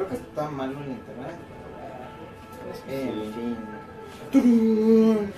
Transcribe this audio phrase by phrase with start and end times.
[0.00, 1.36] Creo que está mal en internet.
[2.88, 5.32] En fin.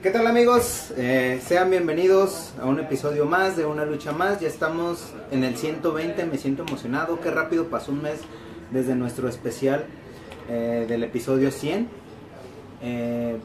[0.00, 0.92] ¿Qué tal amigos?
[0.96, 4.38] Eh, sean bienvenidos a un episodio más de Una Lucha Más.
[4.38, 7.20] Ya estamos en el 120, me siento emocionado.
[7.20, 8.20] Qué rápido pasó un mes
[8.70, 9.84] desde nuestro especial
[10.48, 11.88] eh, del episodio 100.
[12.82, 13.38] Eh,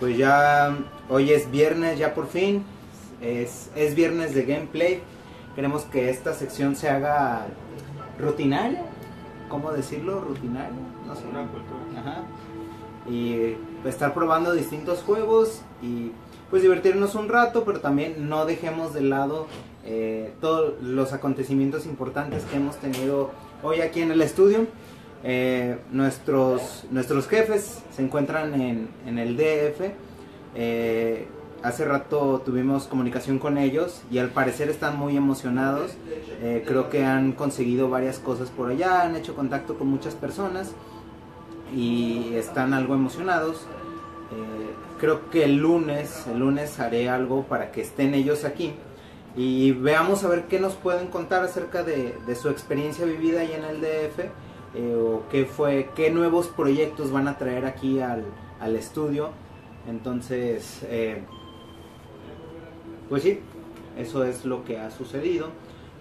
[0.00, 0.76] pues ya
[1.08, 2.64] hoy es viernes, ya por fin.
[3.20, 5.02] Es, es viernes de gameplay.
[5.54, 7.46] Queremos que esta sección se haga
[8.18, 8.82] rutinaria.
[9.54, 10.20] ¿Cómo decirlo?
[10.20, 10.72] Rutinaria.
[11.06, 11.22] No sé.
[11.30, 12.00] Una cultura.
[12.00, 12.24] Ajá.
[13.08, 16.10] Y pues, estar probando distintos juegos y
[16.50, 19.46] pues divertirnos un rato, pero también no dejemos de lado
[19.84, 23.30] eh, todos los acontecimientos importantes que hemos tenido
[23.62, 24.66] hoy aquí en el estudio.
[25.22, 29.92] Eh, nuestros, nuestros jefes se encuentran en, en el DF.
[30.56, 31.28] Eh,
[31.64, 35.92] hace rato tuvimos comunicación con ellos y al parecer están muy emocionados.
[36.42, 40.72] Eh, creo que han conseguido varias cosas por allá, han hecho contacto con muchas personas
[41.74, 43.62] y están algo emocionados.
[44.30, 48.74] Eh, creo que el lunes, el lunes haré algo para que estén ellos aquí
[49.34, 53.64] y veamos a ver qué nos pueden contar acerca de, su experiencia vivida ahí en
[53.64, 54.18] el DF
[54.74, 58.22] eh, o qué fue, qué nuevos proyectos van a traer aquí al,
[58.60, 59.30] al estudio.
[59.86, 60.82] Entonces,
[63.08, 63.40] pues sí,
[63.98, 65.48] eso es lo que ha sucedido.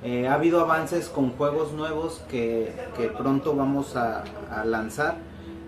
[0.03, 4.23] Eh, ha habido avances con juegos nuevos que, que pronto vamos a,
[4.65, 5.15] lanzar.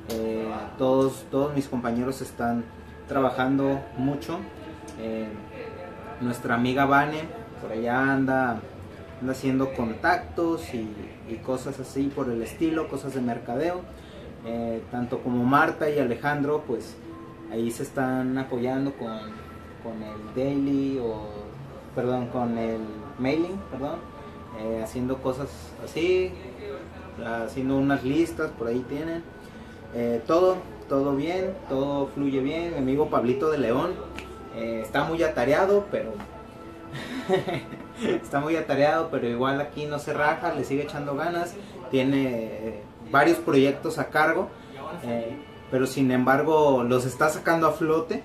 [0.09, 2.66] Eh, todos, todos mis compañeros están
[3.08, 4.39] trabajando mucho.
[5.00, 5.28] Eh,
[6.19, 7.22] nuestra amiga Vane
[7.61, 8.59] por allá anda,
[9.22, 10.89] anda haciendo contactos y,
[11.30, 13.81] y cosas así por el estilo, cosas de mercadeo.
[14.91, 16.95] Tanto como Marta y Alejandro, pues
[17.52, 19.17] ahí se están apoyando con,
[19.86, 21.28] con el daily o,
[21.94, 22.81] perdón, con el
[23.19, 24.00] mailing, perdón,
[24.59, 25.47] eh, haciendo cosas
[25.83, 26.31] así,
[27.23, 29.23] haciendo unas listas, por ahí tienen.
[29.94, 30.57] Eh, todo,
[30.90, 32.72] todo bien, todo fluye bien.
[32.72, 33.91] Mi amigo Pablito de León
[34.56, 36.13] eh, está muy atareado, pero
[38.23, 41.53] está muy atareado, pero igual aquí no se raja, le sigue echando ganas.
[41.91, 42.81] Tiene
[43.12, 44.50] varios proyectos a cargo,
[45.69, 48.23] pero sin embargo los está sacando a flote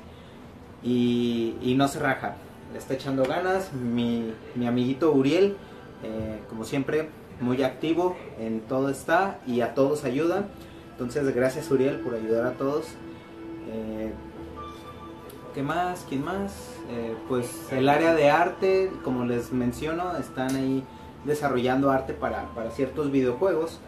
[0.83, 2.37] y, no se raja.
[2.73, 3.73] Le está echando ganas.
[3.73, 5.57] Mi, mi amiguito Uriel,
[6.03, 7.09] eh, como siempre,
[7.41, 10.45] muy activo en todo está y a todos ayuda.
[10.93, 12.87] Entonces, gracias Uriel por ayudar a todos.
[13.69, 14.13] Eh,
[15.55, 16.07] ¿Qué más?
[16.09, 16.53] ¿Quién más?
[16.91, 20.85] Eh, pues el área de arte, como les menciono, están ahí
[21.25, 23.81] desarrollando arte para, para ciertos videojuegos.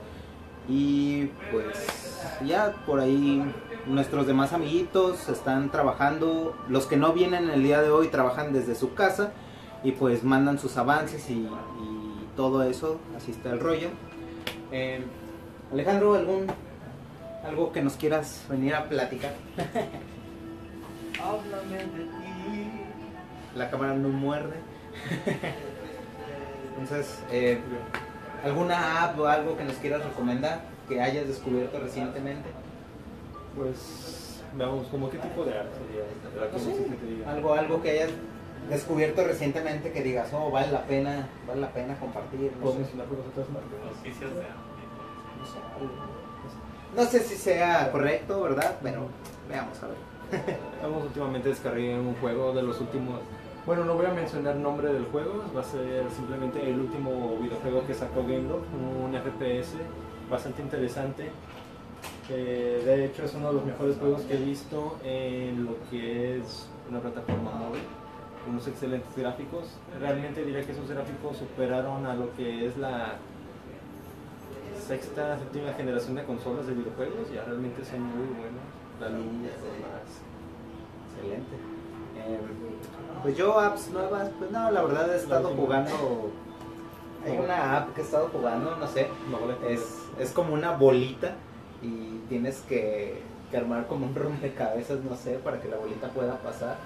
[0.68, 1.76] Y pues
[2.44, 3.44] ya por ahí
[3.86, 6.56] nuestros demás amiguitos están trabajando.
[6.68, 9.32] Los que no vienen el día de hoy trabajan desde su casa
[9.84, 12.98] y pues mandan sus avances y, y todo eso.
[13.16, 13.88] Así está el rollo.
[14.70, 15.04] Eh,
[15.72, 16.46] Alejandro, ¿algún
[17.44, 19.34] algo que nos quieras venir a platicar?
[21.22, 22.70] Háblame de ti.
[23.56, 24.56] La cámara no muerde.
[26.78, 27.58] Entonces, eh,
[28.44, 32.48] ¿alguna app o algo que nos quieras recomendar que hayas descubierto recientemente?
[33.56, 37.30] Pues veamos como qué tipo de arte sería que diga.
[37.30, 38.10] algo, algo que hayas
[38.68, 42.52] descubierto recientemente que digas, oh, vale la pena, vale la pena compartir.
[42.52, 43.96] No ¿Puedo sé, mencionar cosas otras marcas?
[43.96, 46.22] Noticias de no sé, algo.
[46.96, 48.76] No sé si sea correcto, ¿verdad?
[48.82, 49.08] Pero
[49.48, 49.96] veamos a ver.
[50.82, 53.20] Vamos últimamente descargué un juego de los últimos.
[53.66, 57.86] Bueno, no voy a mencionar nombre del juego, va a ser simplemente el último videojuego
[57.86, 59.76] que sacó GameLoft, un FPS
[60.28, 61.30] bastante interesante.
[62.28, 66.38] Eh, de hecho, es uno de los mejores juegos que he visto en lo que
[66.38, 67.82] es una plataforma móvil,
[68.42, 69.76] con unos excelentes gráficos.
[70.00, 73.16] Realmente diría que esos gráficos superaron a lo que es la
[74.86, 78.62] sexta, séptima generación de consolas de videojuegos, ya realmente son muy buenos.
[79.00, 80.06] La luz, demás.
[81.14, 81.56] Excelente.
[82.16, 82.40] Eh,
[83.22, 86.30] pues yo apps nuevas, pues no, la verdad he estado jugando.
[87.24, 91.36] Hay una app que he estado jugando, no sé, No, es, es como una bolita
[91.82, 93.14] y tienes que,
[93.50, 96.76] que armar como un rompecabezas, no sé, para que la bolita pueda pasar.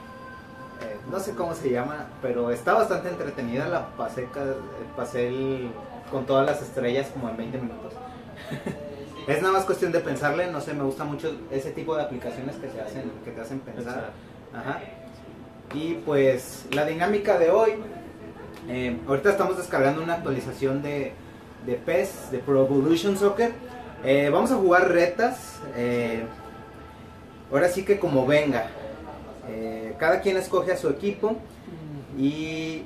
[0.83, 3.69] Eh, no sé cómo se llama, pero está bastante entretenida.
[3.69, 4.55] La pasé, ca-
[4.97, 5.71] pasé el-
[6.11, 7.93] con todas las estrellas como en 20 minutos.
[9.27, 12.57] es nada más cuestión de pensarle, no sé, me gusta mucho ese tipo de aplicaciones
[12.57, 14.11] que, se hacen, que te hacen pensar.
[14.55, 14.81] Ajá.
[15.75, 17.73] Y pues la dinámica de hoy,
[18.69, 21.13] eh, ahorita estamos descargando una actualización de,
[21.67, 23.53] de PES, de Pro Evolution Soccer.
[24.09, 25.59] Eh, vamos a jugar retas.
[25.75, 26.23] eh,
[27.51, 28.69] ahora sí que como venga.
[29.49, 31.37] Eh, cada quien escoge a su equipo
[32.17, 32.85] y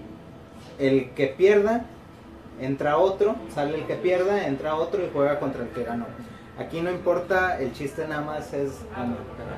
[0.79, 1.85] el que pierda
[2.59, 6.07] entra otro, sale el que pierda, entra otro y juega contra el que ganó.
[6.59, 8.71] Aquí no importa, el chiste nada más es.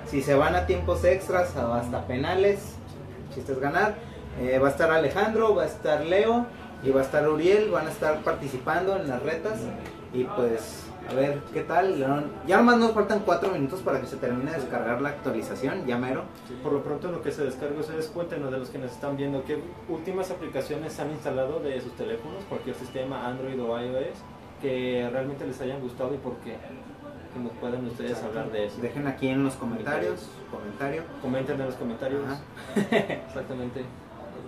[0.06, 2.75] Si se van a tiempos extras o hasta penales,
[3.29, 3.94] el chiste es ganar.
[4.61, 6.44] Va a estar Alejandro, va a estar Leo
[6.82, 9.61] y va a estar Uriel, van a estar participando en las retas
[10.12, 11.97] y pues a ver qué tal.
[12.47, 15.99] Ya nomás nos faltan cuatro minutos para que se termine de descargar la actualización, ya
[15.99, 16.25] mero.
[16.49, 19.17] Sí, por lo pronto lo que se descarga, ustedes cuéntenos de los que nos están
[19.17, 19.59] viendo qué
[19.89, 24.19] últimas aplicaciones han instalado de sus teléfonos, cualquier sistema Android o iOS,
[24.61, 26.57] que realmente les hayan gustado y por qué
[27.33, 28.81] que nos puedan ustedes hablar de eso.
[28.81, 31.03] Dejen aquí en los comentarios, comentario.
[31.21, 32.23] Comenten en los comentarios.
[32.77, 33.85] Exactamente.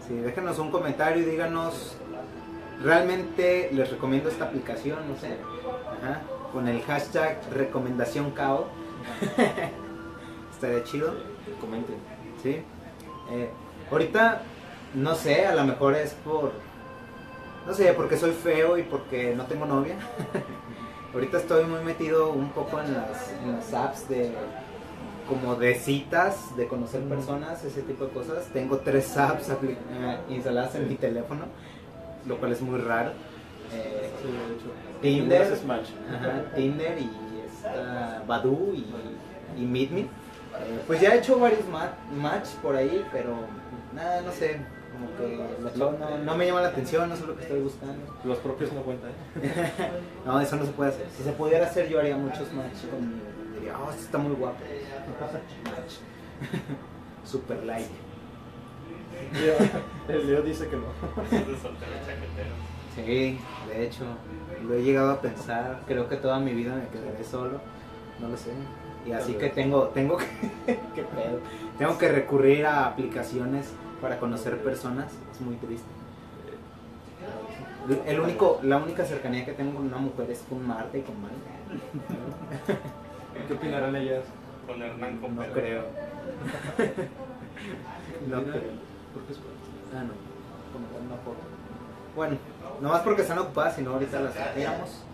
[0.07, 1.97] Sí, déjenos un comentario y díganos,
[2.83, 5.39] realmente les recomiendo esta aplicación, no sé,
[6.55, 8.69] con el hashtag recomendación cao.
[10.55, 11.13] Estaría chido.
[11.61, 11.97] Comenten.
[12.43, 12.63] Sí.
[13.31, 13.51] Eh,
[13.91, 14.41] ahorita,
[14.95, 16.53] no sé, a lo mejor es por,
[17.67, 19.97] no sé, porque soy feo y porque no tengo novia.
[21.13, 24.33] Ahorita estoy muy metido un poco en las, apps de
[25.29, 28.47] como de citas, de conocer personas, ese tipo de cosas.
[28.53, 31.45] Tengo tres apps eh, instaladas en mi teléfono,
[32.27, 33.13] lo cual es muy raro.
[33.73, 34.11] Eh,
[35.01, 35.59] Tinder,
[36.55, 37.11] Tinder y
[38.27, 40.01] Badu y, y Meet Me.
[40.01, 40.07] Eh,
[40.87, 43.35] pues ya he hecho varios match por ahí, pero
[43.93, 44.61] nada, no sé,
[44.93, 48.17] como que no, me llama la atención, no sé lo que estoy buscando.
[48.25, 49.11] Los propios no cuentan.
[50.25, 51.07] no, eso no se puede hacer.
[51.17, 54.59] Si se pudiera hacer, yo haría muchos match con Diría, oh, este está muy guapo.
[55.65, 55.95] match.
[57.25, 57.89] Super like.
[60.09, 60.85] El Leo dice que no.
[62.95, 63.39] Sí,
[63.69, 64.05] de hecho,
[64.67, 65.83] lo he llegado a pensar.
[65.87, 67.61] Creo que toda mi vida me quedaré solo.
[68.21, 68.51] No lo sé.
[69.07, 70.25] Y así que tengo, tengo que,
[70.95, 71.41] ¿qué pedo?
[71.79, 73.71] Tengo que recurrir a aplicaciones
[74.01, 75.87] para conocer personas, es muy triste.
[78.07, 81.17] El único, la única cercanía que tengo con una mujer es con Marta y con
[81.21, 81.35] Mike.
[83.47, 84.25] ¿Qué opinarán ellas?
[84.67, 85.83] Con Hernán con No creo.
[88.29, 88.73] no creo.
[89.95, 90.15] Ah, no.
[90.73, 91.54] Como una foto.
[92.15, 92.37] Bueno,
[92.81, 95.05] no más porque están ocupadas, sino ahorita las hacíamos.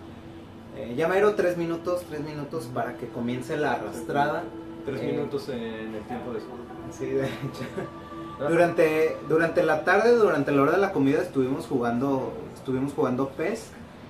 [0.76, 4.44] Eh, ya me tres minutos, tres minutos para que comience la arrastrada.
[4.84, 6.40] Tres eh, minutos en el tiempo de
[6.92, 8.48] Sí, de hecho.
[8.48, 13.66] Durante, durante la tarde, durante la hora de la comida estuvimos jugando, estuvimos jugando PES.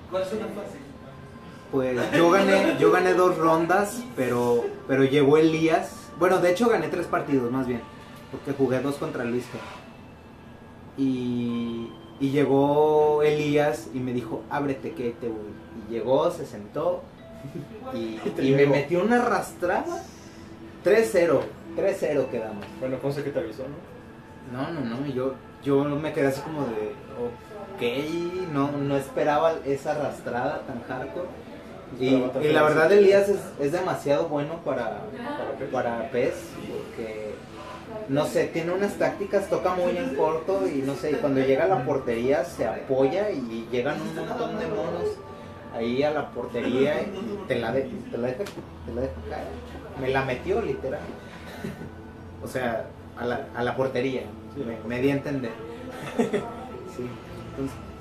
[0.09, 0.77] ¿Cuál es una fase?
[1.71, 6.09] Pues yo gané, yo gané dos rondas, pero, pero llegó Elías.
[6.17, 7.81] Bueno, de hecho gané tres partidos más bien,
[8.31, 9.45] porque jugué dos contra Luis.
[10.97, 11.91] Y,
[12.21, 15.51] y llegó Elías y me dijo, ábrete que te voy.
[15.89, 17.01] Y llegó, se sentó
[17.93, 20.03] y, y me metió una arrastrada.
[20.85, 21.39] 3-0,
[21.75, 22.65] 3-0 quedamos.
[22.79, 23.91] Bueno, sé que te avisó, ¿no?
[24.51, 25.33] No, no, no, yo,
[25.63, 31.27] yo me quedé así como de, ok, no, no esperaba esa arrastrada tan hardcore.
[31.99, 35.01] Y, la verdad Elías es, es demasiado bueno para,
[35.71, 36.33] para PES,
[36.69, 37.33] porque,
[38.09, 41.67] no sé, tiene unas tácticas, toca muy en corto y no sé, cuando llega a
[41.67, 45.17] la portería se apoya y llegan un montón de monos
[45.73, 48.43] ahí a la portería y te la, de, te la deja,
[48.85, 49.47] te la deja caer.
[49.99, 51.01] Me la metió literal.
[52.43, 52.85] o sea,
[53.17, 54.23] a la, a la portería.
[54.87, 55.51] me, di a entender.
[56.17, 57.07] sí.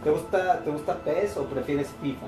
[0.03, 2.27] ¿te, gusta, ¿Te gusta PES o prefieres FIFA?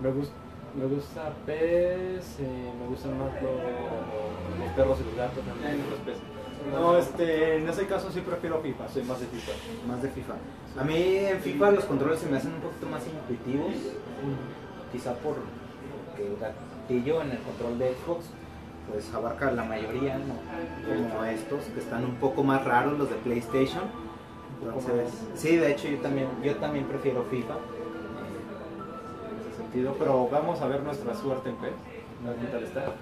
[0.00, 0.34] Me, gusta
[0.74, 6.37] me gusta PES, eh, me gustan más los, perros y los gatos también, los peces.
[6.72, 9.52] No, este, en ese caso sí prefiero FIFA, soy más de FIFA.
[9.86, 10.34] Más de FIFA.
[10.78, 13.74] A mí en FIFA los controles se me hacen un poquito más intuitivos,
[14.92, 15.36] quizá por
[16.18, 18.26] el gatillo en el control de Xbox
[18.90, 20.34] pues abarca la mayoría, ¿no?
[21.10, 23.84] como estos, que están un poco más raros, los de PlayStation.
[24.62, 27.54] Entonces, sí, de hecho yo también, yo también prefiero FIFA.
[27.54, 31.72] En ese sentido, pero vamos a ver nuestra suerte en PES.
[32.40, 32.92] ¿Qué tal está?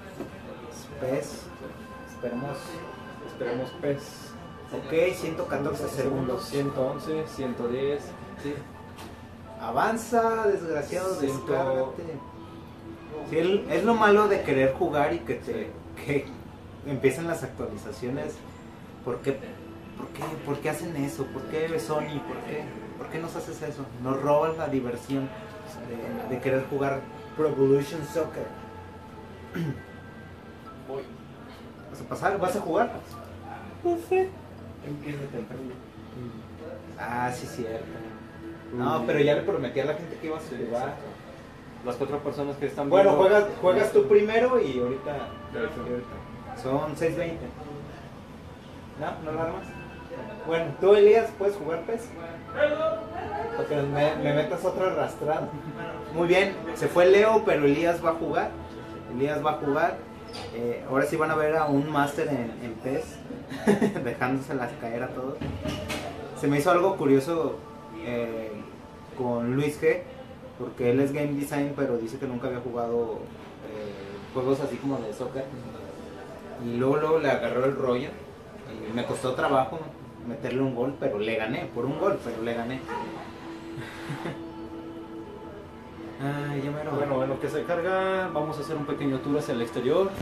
[1.00, 1.46] PES,
[2.10, 2.56] esperemos,
[3.36, 4.32] esperemos PES.
[4.72, 6.44] Ok, 114 segundos.
[6.46, 8.02] 111, 110,
[8.42, 8.54] sí.
[9.60, 12.02] Avanza, desgraciado, descárgate
[13.30, 15.70] es lo malo de querer jugar y que te
[16.04, 16.26] que
[16.86, 18.34] empiecen las actualizaciones.
[19.04, 19.38] ¿Por qué,
[20.44, 21.24] por, qué, hacen eso?
[21.26, 22.20] ¿Por qué Sony?
[22.26, 22.64] ¿Por qué,
[22.98, 23.84] ¿Por qué nos haces eso?
[24.02, 25.28] Nos roban la diversión
[26.28, 27.00] de, querer jugar
[27.36, 28.46] Pro Evolution Soccer.
[30.88, 31.02] Voy.
[31.90, 32.38] ¿Vas a pasar?
[32.38, 32.92] ¿Vas a jugar?
[33.86, 34.28] No sé.
[34.84, 35.62] Empieza temprano.
[36.98, 37.84] Ah, sí, cierto.
[38.74, 40.94] No, pero ya le prometí a la gente que iba a jugar
[41.84, 45.16] las cuatro personas que están Bueno, juegas, juegas tú primero y ahorita.
[46.60, 47.36] Son 6.20.
[48.98, 49.24] ¿No?
[49.24, 49.66] ¿No lo armas?
[50.48, 52.08] Bueno, tú Elías, ¿puedes jugar PES?
[53.56, 55.48] Porque me, me metas otra arrastrada.
[56.12, 58.50] Muy bien, se fue Leo, pero Elías va a jugar.
[59.14, 59.98] Elías va a jugar.
[60.54, 65.34] Eh, ahora sí van a ver a un máster en, en dejándoselas caer a todos.
[66.40, 67.56] Se me hizo algo curioso
[68.04, 68.50] eh,
[69.16, 70.00] con Luis G,
[70.58, 73.18] porque él es game design, pero dice que nunca había jugado
[73.70, 75.44] eh, juegos así como de soccer.
[76.64, 78.08] Y luego, luego le agarró el rollo.
[78.88, 79.78] Y me costó trabajo
[80.26, 81.68] meterle un gol, pero le gané.
[81.74, 82.80] Por un gol, pero le gané.
[86.22, 89.38] Ay, ya me lo Bueno, bueno, que se carga, vamos a hacer un pequeño tour
[89.38, 90.10] hacia el exterior.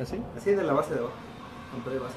[0.00, 0.22] ¿Así?
[0.36, 1.14] Así de la base de abajo.
[1.72, 2.14] Compré de base.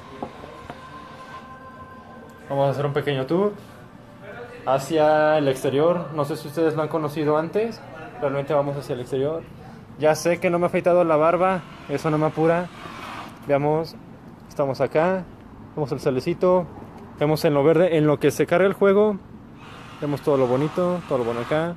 [2.48, 3.52] Vamos a hacer un pequeño tour
[4.66, 6.10] hacia el exterior.
[6.14, 7.80] No sé si ustedes lo han conocido antes.
[8.20, 9.42] Realmente vamos hacia el exterior.
[9.98, 11.62] Ya sé que no me he afeitado la barba.
[11.88, 12.68] Eso no me apura.
[13.46, 13.96] Veamos.
[14.48, 15.24] Estamos acá.
[15.74, 16.66] Vemos el celecito.
[17.18, 17.96] Vemos en lo verde.
[17.96, 19.18] En lo que se carga el juego.
[20.02, 21.00] Vemos todo lo bonito.
[21.08, 21.76] Todo lo bueno acá.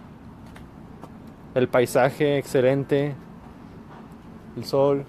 [1.53, 3.13] El paisaje excelente.
[4.57, 5.05] El sol.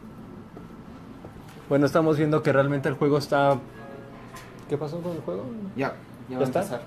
[1.71, 3.57] Bueno, estamos viendo que realmente el juego está...
[4.69, 5.45] ¿Qué pasó con el juego?
[5.77, 5.95] Ya,
[6.29, 6.59] ya ¿Ya va a está?
[6.61, 6.83] empezar.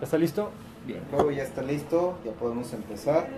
[0.00, 0.50] ¿Ya está listo?
[0.86, 3.28] Bien, el juego ya está listo, ya podemos empezar.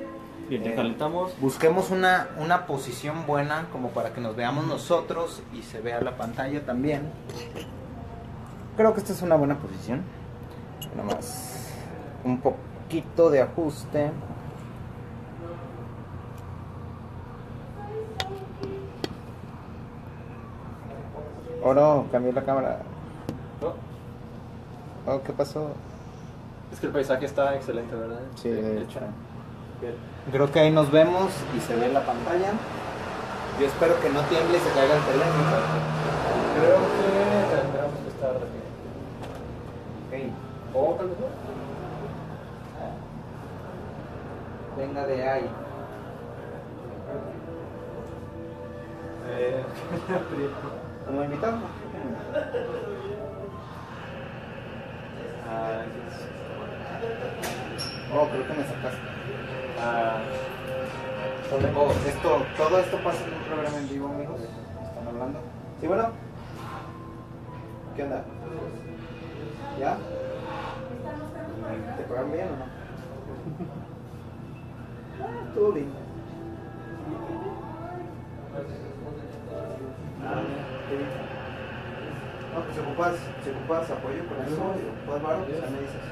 [0.49, 1.39] Bien, ya Eh, calentamos.
[1.41, 6.17] Busquemos una, una posición buena como para que nos veamos nosotros y se vea la
[6.17, 7.03] pantalla también.
[8.77, 10.03] Creo que esta es una buena posición.
[10.97, 11.62] Nada más
[12.25, 14.11] un poquito de ajuste.
[21.65, 22.81] Ahora cambié la cámara.
[25.07, 25.71] Oh, ¿Qué pasó?
[26.73, 28.21] Es que el paisaje está excelente, ¿verdad?
[28.37, 29.01] Sí, de hecho.
[30.31, 32.53] Creo que ahí nos vemos y se ve la pantalla.
[33.61, 35.51] Yo espero que no tiemble y se caiga el teléfono.
[36.57, 38.63] Creo que tendremos que estar de pie.
[40.09, 40.75] Ok.
[40.75, 41.27] O tal vez no.
[44.77, 45.51] Venga de ahí.
[49.29, 49.63] Eh,
[51.07, 51.59] ¿Como invitado?
[55.49, 55.83] ah,
[58.15, 58.99] Oh, creo que me sacaste.
[59.81, 60.19] ah,
[61.77, 64.41] Oh, esto, todo esto pasa en un programa en vivo, amigos.
[64.41, 65.39] Están hablando.
[65.81, 66.09] ¿Sí, bueno?
[67.95, 68.25] ¿Qué onda?
[69.79, 69.97] ¿Ya?
[71.97, 72.83] ¿Te pagan bien o no?
[75.33, 75.89] Ah, Estuvo bien.
[80.25, 80.43] Ah,
[80.89, 81.09] qué bien.
[82.53, 85.81] No, pues si ocupas, si ocupas apoyo con eso, si ocupas varo, pues ya me
[85.81, 86.05] dices.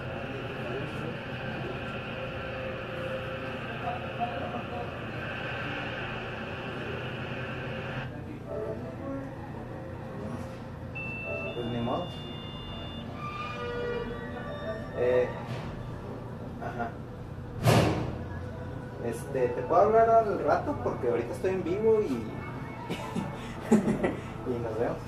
[20.83, 22.13] Porque ahorita estoy en vivo y.
[23.71, 24.99] y nos vemos.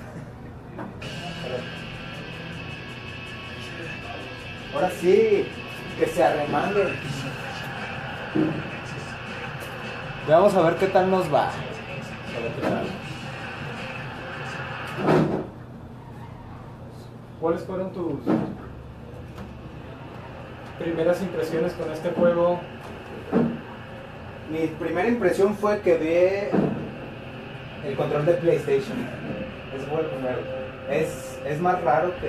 [4.74, 5.46] Ahora sí,
[5.98, 6.94] que se arremanguen.
[10.28, 11.50] Vamos a ver qué tal nos va.
[17.40, 18.20] ¿Cuáles fueron tus
[20.78, 22.60] primeras impresiones con este juego?
[24.52, 28.98] Mi primera impresión fue que vi el control de PlayStation.
[29.90, 30.38] Fue primero.
[30.90, 32.28] Es, es más raro que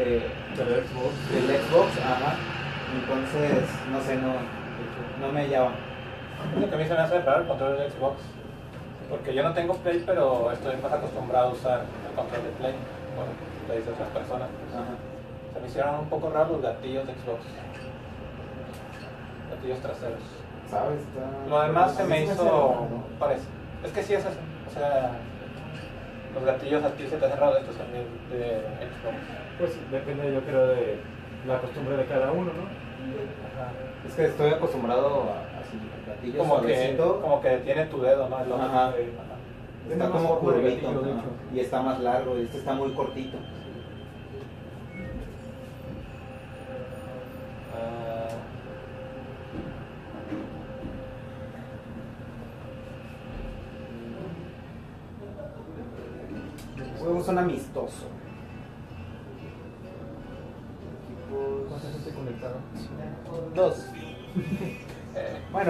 [0.56, 1.13] Del Xbox.
[1.30, 2.36] que el Xbox, ajá.
[2.96, 4.34] Entonces, no sé, no,
[5.20, 5.72] no me llama.
[6.60, 8.22] Lo que a mí se me hace raro el control del Xbox.
[9.10, 12.74] Porque yo no tengo Play, pero estoy más acostumbrado a usar el control de Play.
[13.15, 13.32] Bueno,
[13.68, 14.48] Play de otras personas.
[14.72, 15.53] pues.
[15.53, 17.44] Se me hicieron un poco raros los gatillos de Xbox.
[19.63, 20.20] Gatillos traseros.
[20.70, 21.00] ¿Sabes?
[21.00, 22.43] Está- Lo demás se me hizo.
[22.43, 22.88] ¿no?
[23.20, 23.43] Parece.
[23.84, 24.39] Es que sí es eso.
[24.67, 25.12] O sea,
[26.34, 29.15] los gatillos a ti se te hacen raros estos también de Xbox.
[29.60, 30.98] Pues depende, yo creo, de
[31.48, 32.63] la costumbre de cada uno, ¿no?
[32.63, 33.72] Ajá.
[34.08, 38.36] Es que estoy acostumbrado a así, platillos Como que, como que detiene tu dedo, ¿no?
[38.36, 38.65] Ajá.
[38.65, 38.89] Ajá.
[38.89, 41.03] Está Tiene más como curvito hecho.
[41.53, 43.38] y está más largo y este está muy cortito.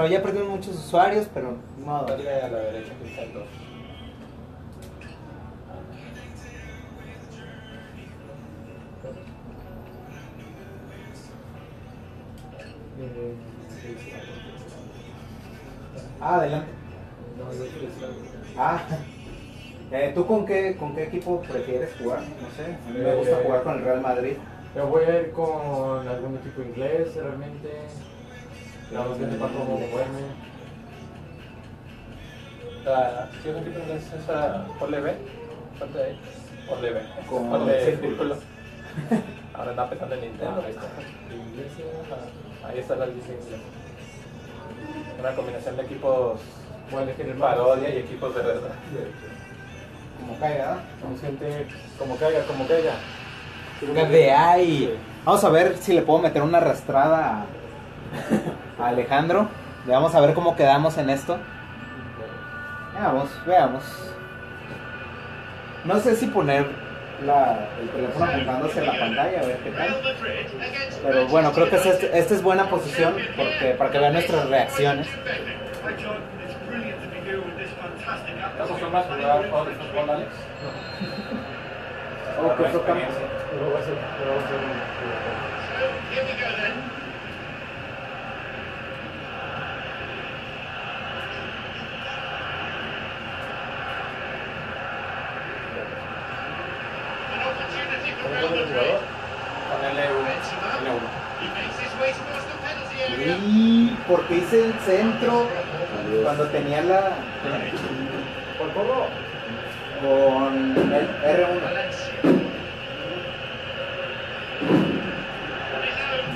[0.04, 2.04] Bueno, ya perdieron muchos usuarios, pero no.
[2.04, 3.46] Dale a la derecha que está el dos.
[16.20, 16.68] Ah, adelante.
[18.58, 18.82] Ah,
[19.90, 22.20] eh, ¿tú con qué, con qué equipo prefieres jugar?
[22.20, 24.34] No sé, a mí me gusta Eh, jugar con el Real Madrid.
[24.76, 27.70] Yo voy a ir con algún equipo inglés realmente.
[28.94, 30.22] No sé para cómo moverme.
[32.86, 35.16] La, si es un tipo inglés, es a ponle B,
[35.80, 36.20] ponle ahí,
[36.70, 38.36] ponle B, ponle círculo.
[39.56, 40.66] Ahora está pensando en Nintendo, Ah,
[42.70, 42.96] ahí está.
[42.96, 43.26] La inglés.
[45.20, 46.40] Una combinación de equipos
[47.40, 48.72] parodia y equipos de verdad.
[50.20, 50.78] Como caiga.
[51.02, 52.94] Como siente, como caiga, como caiga.
[54.10, 55.00] De ahí.
[55.26, 57.46] Vamos a ver si le puedo meter una arrastrada
[58.84, 59.48] a, Alejandro.
[59.86, 61.38] Vamos a ver cómo quedamos en esto.
[62.94, 63.84] Veamos, veamos.
[65.84, 66.66] No sé si poner
[67.26, 69.96] la- el teléfono apuntando hacia la pantalla, a ver qué tal.
[71.04, 75.08] Pero bueno, creo que este- esta es buena posición porque, para que vean nuestras reacciones.
[78.54, 80.32] ¿Estás acostumbrado a jugar juegos de fútbol, Alex?
[82.40, 83.06] Oh, Para que eso cambia.
[83.06, 83.44] experiencia.
[83.52, 83.94] Pero va a ser,
[98.24, 99.00] ser un- ¿Cómo es el jugador?
[99.70, 100.04] Ponele
[100.84, 101.08] N1.
[103.26, 105.48] Y porque hice el centro
[106.24, 107.12] cuando tenía la
[108.58, 109.08] ¿Por corro?
[110.02, 110.54] con
[110.94, 111.62] el R1.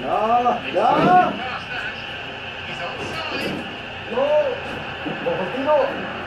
[0.01, 0.49] No, no,
[5.23, 5.77] ¿Con continuo?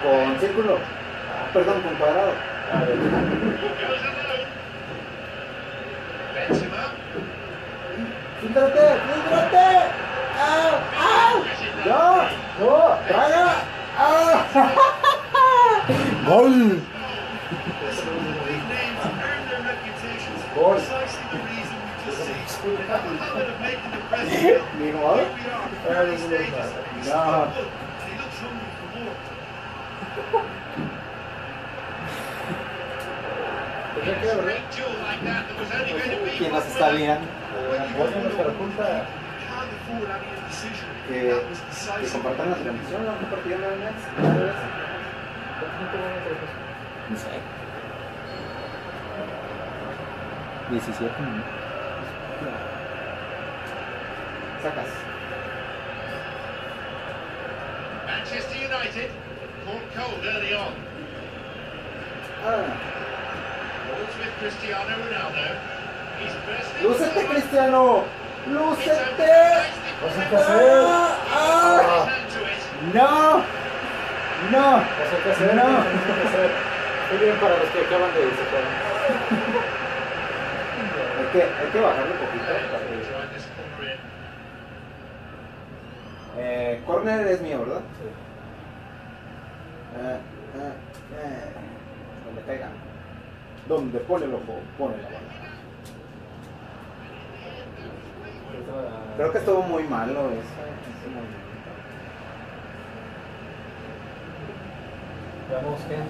[0.03, 0.79] con círculo.
[1.53, 2.33] Perdón, con cuadrado.
[2.73, 4.30] A ver.
[8.41, 8.87] ¡Fíjate!
[9.25, 9.67] ¡Fíjate!
[10.39, 10.73] ¡Ah!
[10.99, 11.35] ¡Ah!
[11.85, 12.01] ¡No!
[12.59, 12.99] ¡No!
[13.09, 13.47] ¡Traga!
[13.99, 14.47] ¡Ah!
[16.27, 16.81] ¡Gol!
[20.55, 20.79] Gol.
[24.79, 25.23] Ni modo.
[27.07, 27.49] No.
[33.95, 34.59] Pues ya queda, ¿verdad?
[34.73, 34.90] ¿Quién nos está viendo?
[35.21, 35.45] Voy a
[38.23, 39.05] nuestra punta.
[41.09, 41.35] Que,
[42.01, 43.07] que compartan la transmisión.
[43.21, 44.07] Compartieron la Next.
[47.11, 47.29] No sé.
[50.71, 51.51] 17 minutos.
[54.63, 54.89] Sacas.
[58.07, 59.11] Manchester United
[59.67, 60.73] caught cold early on.
[62.43, 63.10] Ah.
[66.83, 68.05] ¡Lúcete, Cristiano!
[68.47, 69.33] ¡Lúcete!
[70.03, 70.85] Vas a hacer.
[71.33, 72.07] ¡Ah!
[72.09, 72.95] It.
[72.95, 73.43] ¡No!
[74.51, 74.71] ¡No!
[74.77, 75.55] Vas a hacer.
[75.55, 75.65] No.
[75.65, 78.43] Muy bien para los que acaban de irse.
[81.19, 82.45] Hay que, hay que bajarle poquito.
[82.45, 83.01] para que-.
[86.39, 87.83] Eh, corner es mío, ¿verdad?
[89.97, 90.19] Eh,
[90.57, 90.73] eh,
[91.19, 91.53] eh.
[92.25, 92.69] Donde caiga.
[93.71, 95.21] Donde pone el ojo, pone la bala.
[99.17, 101.39] Creo que estuvo muy malo ese, ese movimiento.
[105.49, 106.03] Veamos gente.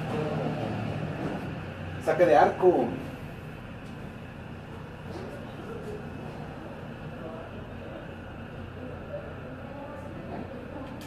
[2.03, 2.87] Saque de arco.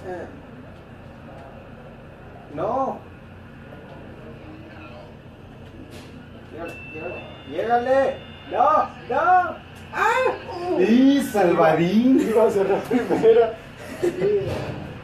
[0.06, 0.28] Eh.
[2.54, 3.13] No.
[6.54, 7.16] Llégale, llégale.
[7.52, 8.16] Llégale.
[8.52, 9.56] No, no.
[9.94, 10.80] ¡Ah!
[10.80, 12.20] ¡Y Salvadín!
[12.20, 13.54] Iba a ser la primera.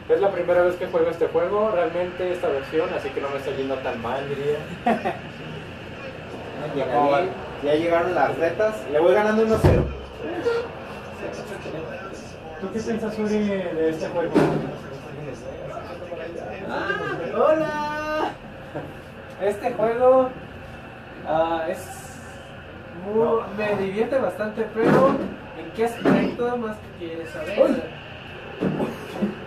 [0.08, 3.36] Es la primera vez que juego este juego, realmente esta versión, así que no me
[3.36, 4.58] está yendo tan mal, diría.
[6.92, 7.28] ¿Cómo van?
[7.64, 8.74] Ya llegaron las retas.
[8.90, 9.58] Le voy ganando 1-0.
[12.60, 14.32] ¿Tú qué piensas, Uri, de este juego?
[17.36, 18.32] ¡Hola!
[19.40, 20.30] Este juego
[21.26, 21.78] ah, es
[23.04, 25.08] muy- me divierte bastante, pero
[25.58, 27.82] ¿en qué aspecto más que quieres saber?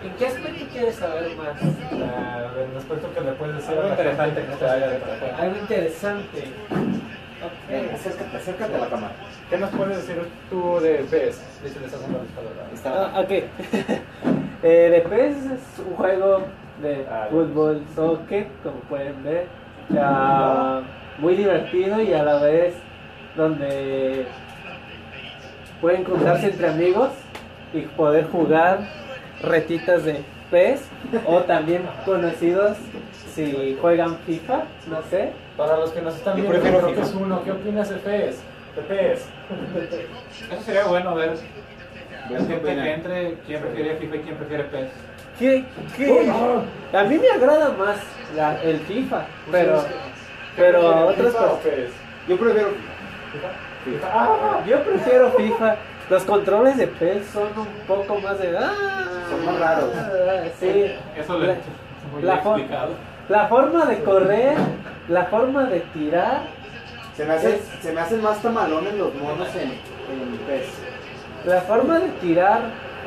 [0.04, 1.48] ¿En qué aspecto quieres saber más?
[1.92, 5.00] Ah, el aspecto que le puedes decir Algo interesante que te haya de.
[5.40, 6.44] Algo interesante.
[7.68, 7.94] Ven, Ok.
[7.94, 9.12] acércate, acércate a la cámara.
[9.50, 11.42] ¿Qué nos puedes decir tú de PES?
[12.72, 13.10] Está.
[13.14, 13.30] Ah, ok.
[14.62, 16.42] eh, de PES es un juego
[16.80, 19.46] de Ah, fútbol, soccer, como pueden ver.
[19.98, 20.80] Ah,
[21.18, 22.74] muy divertido y a la vez
[23.36, 24.26] donde
[25.80, 27.10] pueden juntarse entre amigos
[27.72, 28.80] y poder jugar
[29.42, 30.82] retitas de PES
[31.26, 32.76] o también conocidos
[33.34, 35.32] si juegan FIFA, no sé.
[35.56, 37.42] Para los que nos están viendo, prefiero creo que es uno.
[37.42, 38.38] ¿Qué opinas de PES?
[38.76, 39.26] De PES.
[40.52, 41.32] Eso sería bueno ver.
[42.30, 44.88] Ver gente que entre, quién prefiere FIFA y quién prefiere PES.
[45.38, 45.64] ¿Qué,
[45.96, 46.32] qué?
[46.96, 47.96] A mí me agrada más
[48.36, 49.82] la- el FIFA, pero,
[50.56, 51.62] pero a otras ¿FIFA o personas.
[51.62, 51.90] PES?
[52.28, 52.68] Yo prefiero.
[53.84, 54.08] FIFA.
[54.12, 55.76] Ah, Yo prefiero FIFA.
[56.10, 58.56] Los controles de PES son un poco más de.
[58.56, 58.72] ¡ah!
[59.30, 59.90] Son más raros.
[60.60, 60.94] Sí.
[61.16, 61.56] Eso le La-
[62.22, 62.60] la for-.
[63.28, 64.54] La forma de correr,
[65.08, 66.42] la forma de tirar.
[67.16, 70.66] Se me, hace, Es- se me hacen más tamalones los monos en, en PES.
[71.46, 72.60] La forma de tirar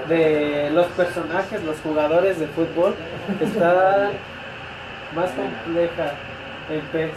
[0.07, 2.95] de los personajes, los jugadores de fútbol,
[3.41, 4.10] está
[5.15, 6.12] más compleja
[6.71, 7.12] en PES.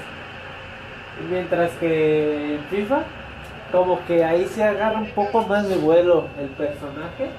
[1.28, 3.00] Mientras que en FIFA,
[3.72, 7.30] como que ahí se agarra un poco más de vuelo el personaje.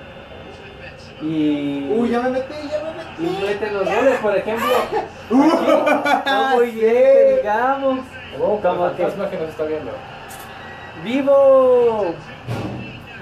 [1.21, 3.45] Y, Uy, ya me metí, ya me y metí.
[3.45, 4.67] meten los goles, por ejemplo.
[6.03, 7.99] Aquí, no muy bien, digamos.
[8.39, 9.91] oh, Como el que- fantasma que nos está viendo.
[11.03, 12.13] ¡Vivo!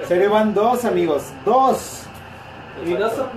[0.08, 1.32] Serio van dos, amigos.
[1.45, 2.06] Dos.
[2.86, 3.28] Y no son.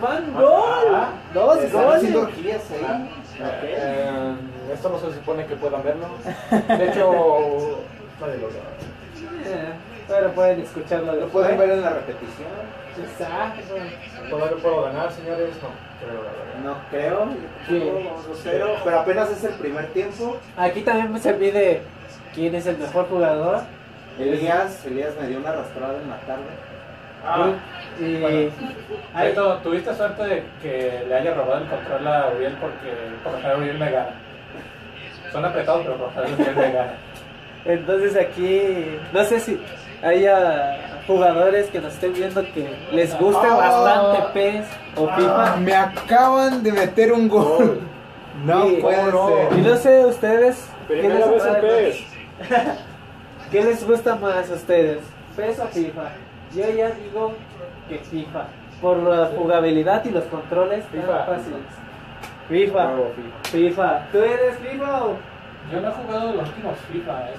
[0.00, 1.06] ¡Van gol!
[1.32, 1.96] ¡Dos Están goles!
[1.98, 3.10] haciendo orgías ahí.
[4.72, 6.06] Esto no se supone que puedan verlo.
[6.78, 7.80] De hecho,
[8.20, 8.48] nadie lo.
[8.48, 9.72] Eh,
[10.08, 12.48] Pero pueden escucharlo Lo pueden ver en la repetición.
[13.02, 13.74] Exacto.
[14.28, 15.50] ¿Puedo, puedo ganar, señores?
[15.62, 15.68] No,
[16.00, 16.64] creo la verdad.
[16.64, 17.28] No creo.
[17.68, 18.48] Sí.
[18.84, 20.36] Pero apenas es el primer tiempo.
[20.56, 21.82] Aquí también se mide
[22.34, 23.60] quién es el mejor jugador.
[24.18, 26.70] Elías, Elías me dio una arrastrada en la tarde.
[27.24, 27.52] Ah,
[27.98, 28.50] y bueno.
[29.14, 33.32] Ay, Beto, ¿tuviste suerte de que le haya robado el control a Uriel porque por
[33.32, 34.14] lo general Uriel me gana?
[35.32, 36.92] Son apretados, pero por gana.
[37.64, 39.60] entonces aquí no sé si
[40.02, 43.54] haya jugadores que nos estén viendo que les guste Ah.
[43.56, 44.66] bastante PES
[44.96, 45.56] o FIFA.
[45.56, 47.80] Me acaban de meter un gol.
[48.44, 48.78] No Sí.
[48.80, 49.28] puede ¿Cómo no?
[49.28, 49.58] ser.
[49.58, 52.00] Y no sé ustedes ¿qué les, vez en atrae PES.
[52.50, 52.78] más?
[53.50, 54.98] ¿Qué les gusta más a ustedes?
[55.36, 56.02] ¿PES o FIFA?
[56.54, 57.32] Yo ya digo
[57.88, 58.44] que FIFA.
[58.80, 61.60] Por la jugabilidad y los controles tan fáciles.
[62.50, 62.72] FIFA.
[62.86, 63.12] Bravo,
[63.44, 64.06] FIFA.
[64.12, 65.16] ¿Tú eres FIFA o?
[65.72, 67.28] Yo no he jugado los últimos FIFA.
[67.28, 67.34] El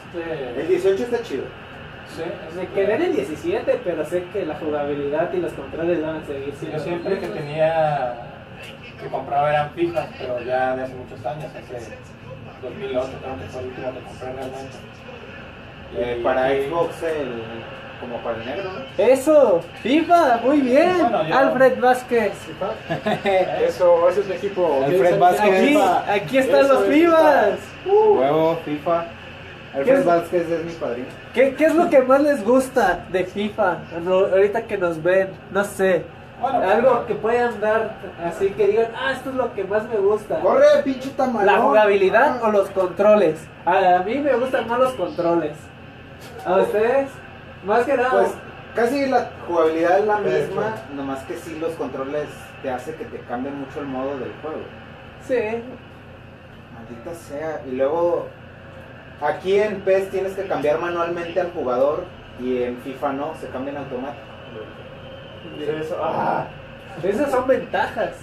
[0.59, 0.67] Este.
[0.67, 1.43] 18 está chido.
[2.15, 2.23] Sí,
[2.57, 6.25] Me quedé en el 17, pero sé que la jugabilidad y los controles van a
[6.25, 6.77] seguir siendo.
[6.77, 8.13] Yo siempre que tenía
[9.01, 11.97] que compraba eran FIFA, pero ya de hace muchos años, hace
[12.61, 14.77] 2008 creo que fue el último que compré realmente.
[15.95, 17.41] Eh, Y para Xbox, el,
[18.01, 18.79] como para el negro, ¿no?
[19.03, 20.97] Eso, FIFA, muy bien.
[20.99, 22.33] Bueno, yo- Alfred Vázquez.
[23.67, 24.81] Eso, ese es mi equipo.
[24.83, 25.41] Alfred ¿Quién Vázquez.
[25.55, 26.13] Aquí, FIFA?
[26.13, 27.59] aquí están Eso los es FIFAs.
[27.85, 29.03] Huevo, FIFA.
[29.73, 30.05] ¿Qué Alfred es?
[30.05, 31.07] Vázquez es mi padrino.
[31.33, 33.77] ¿Qué, ¿Qué es lo que más les gusta de FIFA?
[34.03, 36.03] No, ahorita que nos ven, no sé.
[36.41, 39.97] Bueno, Algo que puedan dar así que digan, ah, esto es lo que más me
[39.97, 40.39] gusta.
[40.39, 41.45] Corre, pinche tamalón.
[41.45, 43.39] ¿La jugabilidad o los controles?
[43.63, 45.53] A, a mí me gustan más los controles.
[46.43, 47.09] ¿A ustedes?
[47.65, 48.11] Más que nada.
[48.11, 48.31] Pues
[48.75, 52.27] casi la jugabilidad es la misma, nomás que sí los controles
[52.61, 54.61] te hace que te cambie mucho el modo del juego.
[55.27, 55.63] sí.
[56.73, 57.61] Maldita sea.
[57.67, 58.27] Y luego,
[59.21, 62.05] aquí en PES tienes que cambiar manualmente al jugador
[62.39, 64.25] y en FIFA no, se cambia en automático.
[65.59, 66.47] Eso, ah,
[67.03, 68.15] Esas son ventajas.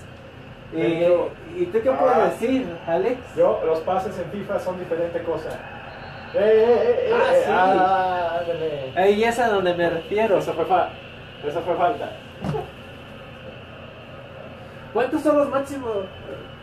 [0.72, 1.98] De Eh, ¿Y tú qué ah.
[1.98, 3.18] puedes decir, Alex?
[3.36, 5.50] yo, los pases en FIFA son diferente cosa.
[6.34, 7.12] ¡Eh, eh, eh!
[7.14, 7.50] Ah, eh, sí.
[7.52, 8.92] ah, ándale.
[8.96, 10.38] Ahí es a donde me refiero.
[10.38, 10.88] Eso fue, fa
[11.46, 12.10] eso fue falta.
[14.92, 15.90] ¿Cuántos son los máximos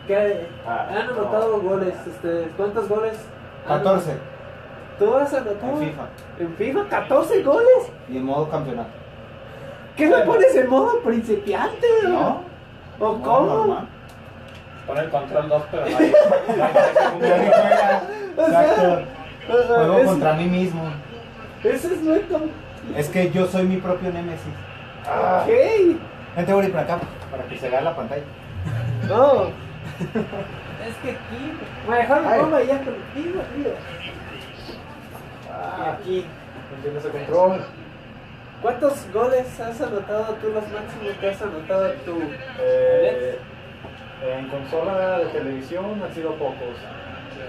[0.06, 1.94] que Ah, han anotado goles?
[2.06, 3.14] Este, ¿Cuántos goles?
[3.68, 4.16] han- 14
[4.98, 5.72] ¿Tú has anotado?
[5.72, 6.02] en FIFA
[6.38, 7.90] ¿En FIFA 14 goles?
[8.08, 8.88] y en modo campeonato.
[9.96, 11.86] ¿Qué lo pones en modo principiante?
[12.04, 12.42] ¿No?
[12.98, 13.46] ¿O No, cómo?
[13.56, 13.88] normal.
[14.86, 16.12] Pon el control 2, pero no hay.
[16.56, 16.72] no hay
[17.14, 18.02] un Nadie juega.
[18.36, 18.82] O sea, Exacto.
[18.82, 19.04] o sea,
[19.46, 20.84] Juego es- contra mí mismo.
[21.64, 22.42] Eso es muy com-
[22.96, 24.52] Es que yo soy mi propio némesis.
[25.06, 25.96] Ah, Ok.
[26.36, 26.98] Vente, voy para acá
[27.30, 28.22] para que se vea la pantalla.
[29.08, 29.44] No.
[29.44, 31.52] es que aquí.
[31.88, 32.40] Me Ay.
[32.40, 33.72] pongo allá contigo, tío.
[35.78, 36.26] Y aquí.
[36.76, 37.60] no tienes el control.
[38.62, 42.18] ¿Cuántos goles has anotado tú, los máximos que has anotado tú?
[42.60, 43.38] Eh,
[44.26, 46.76] en consola de televisión han sido pocos.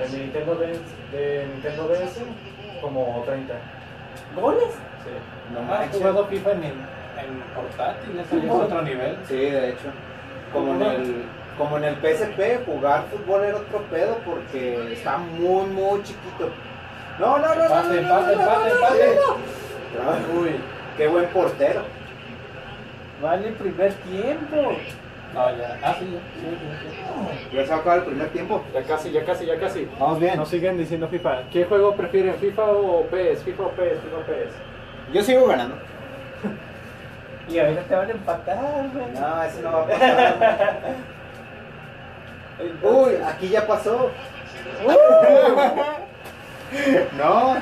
[0.03, 2.19] En mi Nintendo DS, de Nintendo DS,
[2.81, 3.53] como 30.
[4.39, 4.73] ¿Goles?
[5.03, 5.53] Sí.
[5.53, 5.97] No ¿Has manches.
[5.97, 6.73] jugado FIFA en, en
[7.55, 8.19] portátil?
[8.19, 9.17] Eso ya es otro nivel.
[9.27, 9.87] Sí, de hecho.
[10.53, 11.23] Como en el
[11.57, 16.51] como en el PSP, jugar fútbol era otro pedo porque está muy, muy chiquito.
[17.19, 17.63] No, no, no, no.
[17.63, 20.29] Empate, no, no, empate, no, no, empate, no, empate.
[20.29, 20.39] no, no.
[20.41, 20.49] Uy,
[20.97, 21.81] Qué buen portero.
[23.21, 24.77] Vale, primer tiempo.
[25.37, 25.77] No, ya.
[25.83, 26.19] Ah, sí, ya.
[26.41, 26.47] Sí.
[27.55, 28.63] Ya se va a acabar el primer tiempo.
[28.73, 29.87] Ya casi, ya casi, ya casi.
[29.99, 30.35] Vamos bien.
[30.35, 31.43] Nos siguen diciendo FIFA.
[31.51, 33.43] ¿Qué juego prefieren, FIFA o PES?
[33.43, 34.49] FIFA o PES, FIFA o PES.
[35.13, 35.75] Yo sigo ganando.
[37.49, 39.05] Y ahorita te van a empatar, güey.
[39.13, 40.79] No, eso no va a pasar.
[42.83, 44.11] Uy, aquí ya pasó.
[47.17, 47.55] No,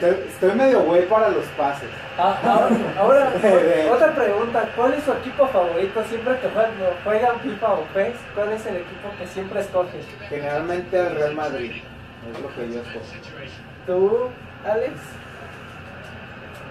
[0.00, 1.88] estoy- medio güey para los pases.
[2.18, 3.32] Ah, ahora, ahora,
[3.92, 4.68] otra pregunta.
[4.76, 6.72] ¿Cuál es su equipo favorito siempre que juegan,
[7.04, 8.14] juegan FIFA o PES?
[8.34, 10.04] ¿Cuál es el equipo que siempre escoges?
[10.28, 11.72] Generalmente el Real Madrid.
[12.32, 13.04] Es lo que yo escojo.
[13.86, 14.28] ¿Tú,
[14.68, 14.92] Alex?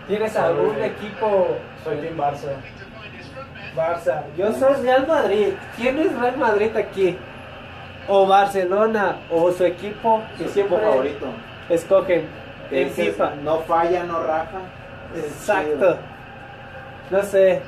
[0.08, 1.48] ¿Tienes algún Soy- equipo
[1.84, 2.52] Soy Team Barça.
[3.76, 4.24] Barça?
[4.38, 5.50] Yo soy Real Madrid.
[5.76, 7.18] ¿Quién es Real Madrid aquí?
[8.08, 9.18] ¿O Barcelona?
[9.30, 11.26] ¿O su equipo que Su siempre equipo favorito.
[11.70, 12.26] escogen
[12.72, 13.36] en Ese FIFA?
[13.44, 14.60] No falla, no raja.
[15.16, 15.98] Exacto.
[17.10, 17.62] No sé.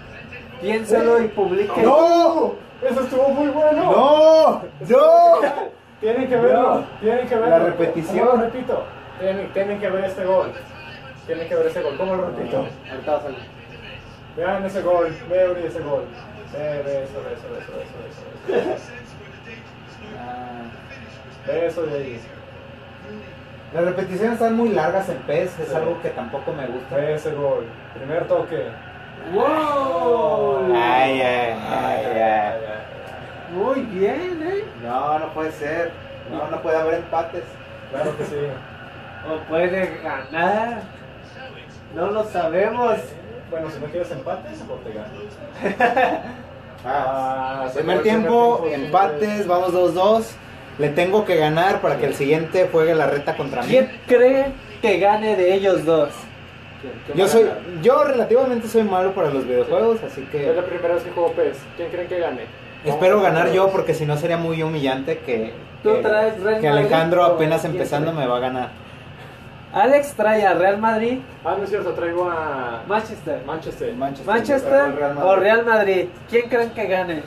[0.61, 1.81] Piénsalo y publique.
[1.81, 2.55] ¡No!
[2.81, 3.83] Eso estuvo muy bueno.
[3.83, 4.63] ¡No!
[4.87, 5.39] ¡No!
[5.99, 7.49] Tienen que verlo, tienen que verlo.
[7.49, 8.19] La repetición.
[8.19, 8.83] ¿Cómo lo repito?
[9.19, 10.53] Tienen, tienen que ver este gol.
[11.25, 11.97] Tienen que ver este gol.
[11.97, 12.65] ¿Cómo lo repito?
[12.89, 13.21] Ahorita.
[14.37, 16.03] Vean ese gol, vean ese gol.
[16.53, 17.93] Ve, ve eso, ve eso, ve eso, ve eso,
[18.47, 18.83] ve eso, ve eso.
[20.17, 20.63] Ah.
[21.45, 22.19] Ve eso de ahí.
[23.73, 25.75] Las repeticiones están muy largas en PES, es Sí.
[25.75, 27.07] algo que tampoco me gusta.
[27.09, 27.65] Ese gol.
[27.93, 28.65] Primer toque.
[29.33, 30.73] ¡Wow!
[30.75, 32.53] Ay, ay, ay, ay.
[33.53, 34.63] Muy bien, ¿eh?
[34.83, 35.91] No, no puede ser.
[36.31, 37.43] No, no puede haber empates.
[37.91, 38.35] Claro que sí.
[39.29, 40.81] O puede ganar.
[41.93, 42.97] No lo sabemos.
[43.51, 46.19] Bueno, si no quieres empate, mejor te gano.
[46.85, 50.31] Ah, Ah, primer tiempo, empates, vamos 2-2.
[50.79, 53.67] Le tengo que ganar para que el siguiente juegue la reta contra mí.
[53.67, 54.45] ¿Quién cree
[54.81, 56.09] que gane de ellos dos?
[57.05, 57.49] ¿Quién Yo soy,
[57.81, 61.33] yo relativamente soy malo para los videojuegos, así Es la que primera vez que juego
[61.33, 61.57] PES.
[61.75, 62.41] ¿Quién creen que gane?
[62.85, 65.51] espero ganar yo porque si no sería muy humillante que,
[65.83, 68.23] Tú que, traes Real que Alejandro apenas empezando trae?
[68.23, 68.69] me va a ganar.
[69.73, 73.41] Alex trae a Real Madrid, Ah, no es cierto, traigo a Manchester.
[73.45, 73.93] Manchester.
[73.95, 76.05] Manchester, Manchester Real o Real Madrid.
[76.29, 77.21] ¿Quién creen que gane?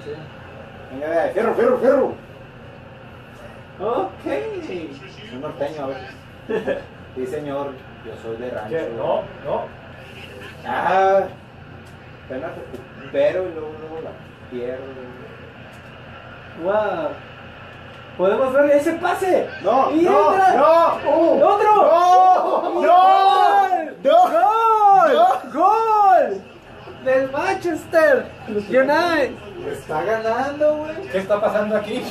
[1.35, 2.15] Fierro, fierro, fierro.
[3.83, 4.27] Ok.
[5.35, 6.83] Un norteño, a ver.
[7.15, 7.73] Sí, señor,
[8.07, 8.71] yo soy de rancho.
[8.71, 8.89] ¿Qué?
[8.97, 9.67] No, no.
[10.67, 11.21] Ah,
[12.25, 14.11] apenas recupero y luego, luego la
[14.51, 14.83] pierdo.
[16.65, 17.11] Wow.
[18.17, 19.47] Podemos ver ese pase.
[19.63, 20.55] No, Y no, entra.
[20.55, 21.75] no, uh, ¡Otro!
[21.75, 24.33] no, no, no,
[25.53, 25.53] ¡Gol!
[25.53, 26.43] ¡Gol!
[27.05, 29.33] Del Manchester United.
[29.71, 31.09] Está ganando, güey.
[31.11, 32.03] ¿Qué está pasando aquí?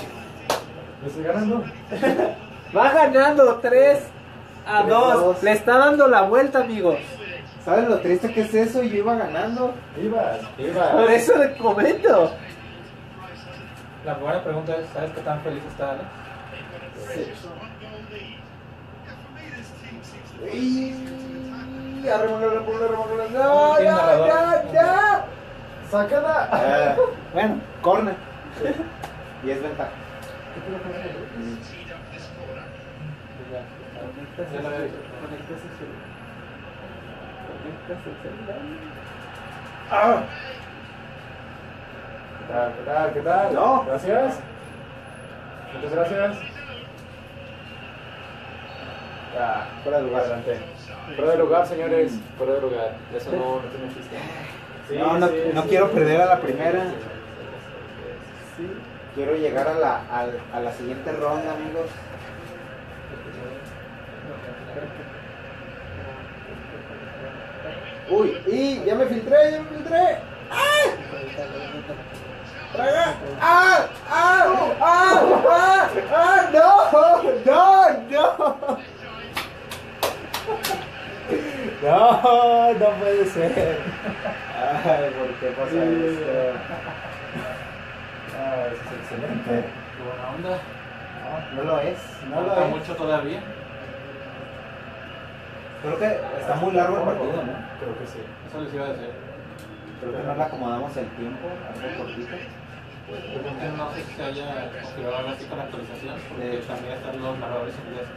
[1.02, 1.64] ¿Me estoy ganando?
[2.76, 4.04] Va ganando 3
[4.66, 5.14] a 3 a 2.
[5.24, 5.44] 2.
[5.44, 7.00] Le está dando la vuelta, amigos.
[7.66, 8.82] ¿Sabes lo triste que es eso?
[8.82, 9.74] Yo iba ganando.
[10.02, 10.40] Ibas.
[10.92, 12.32] Por eso le comento.
[14.06, 16.06] La buena pregunta es, ¿sabes qué tan feliz está Alex?
[20.54, 23.26] Y arremola, arremola, arremola.
[23.32, 25.26] No ya, ya, ya.
[25.92, 26.96] ¡Sácala!
[27.34, 28.16] Bueno, corner.
[29.44, 29.90] Y es ventaja.
[39.90, 40.24] Ah,
[42.48, 42.74] ¿Qué tal?
[42.74, 43.14] ¿Qué tal?
[43.14, 43.54] ¿Qué tal?
[43.54, 43.84] No.
[43.86, 44.40] Gracias.
[45.74, 46.38] Muchas gracias.
[49.34, 50.22] Ya, fuera de lugar.
[50.24, 50.58] adelante.
[51.16, 52.12] Fuera de lugar, señores.
[52.38, 52.92] Fuera de lugar.
[53.16, 54.18] Eso no, no tiene chiste.
[54.90, 55.94] Sí, No, no, sí, no sí, quiero sí.
[55.96, 56.84] perder a la primera.
[59.16, 61.90] Quiero llegar a la, al- a la siguiente ronda, amigos.
[68.10, 70.18] Uy, y ya me filtré, ya me filtré.
[70.50, 70.84] ¡Ah!
[72.78, 73.14] ¡Ah!
[73.42, 73.88] ¡Ah!
[74.10, 75.22] ¡Ah!
[75.50, 75.90] ¡Ah!
[76.14, 76.50] ¡Ah!
[76.54, 76.68] ¡No!
[77.46, 77.98] ¡No!
[78.10, 78.78] ¡No!
[81.84, 83.80] No, no puede ser.
[84.86, 87.11] Ay, ¿por qué pasa esto?
[88.42, 89.50] Eso es excelente.
[89.96, 90.58] Qué buena onda.
[91.22, 91.98] No, no lo es,
[92.30, 92.70] no Falta lo es.
[92.72, 93.40] mucho todavía.
[95.82, 97.54] Creo que está muy largo el partido, ¿no?
[97.80, 98.20] Creo que sí.
[98.48, 99.10] Eso les iba a decir.
[100.00, 102.36] Creo que no le acomodamos el tiempo, algo cortito.
[103.12, 106.64] Yo creo que no sé si se haya configurado algo así con la actualización, porque
[106.68, 108.16] también están los narradores ingleses.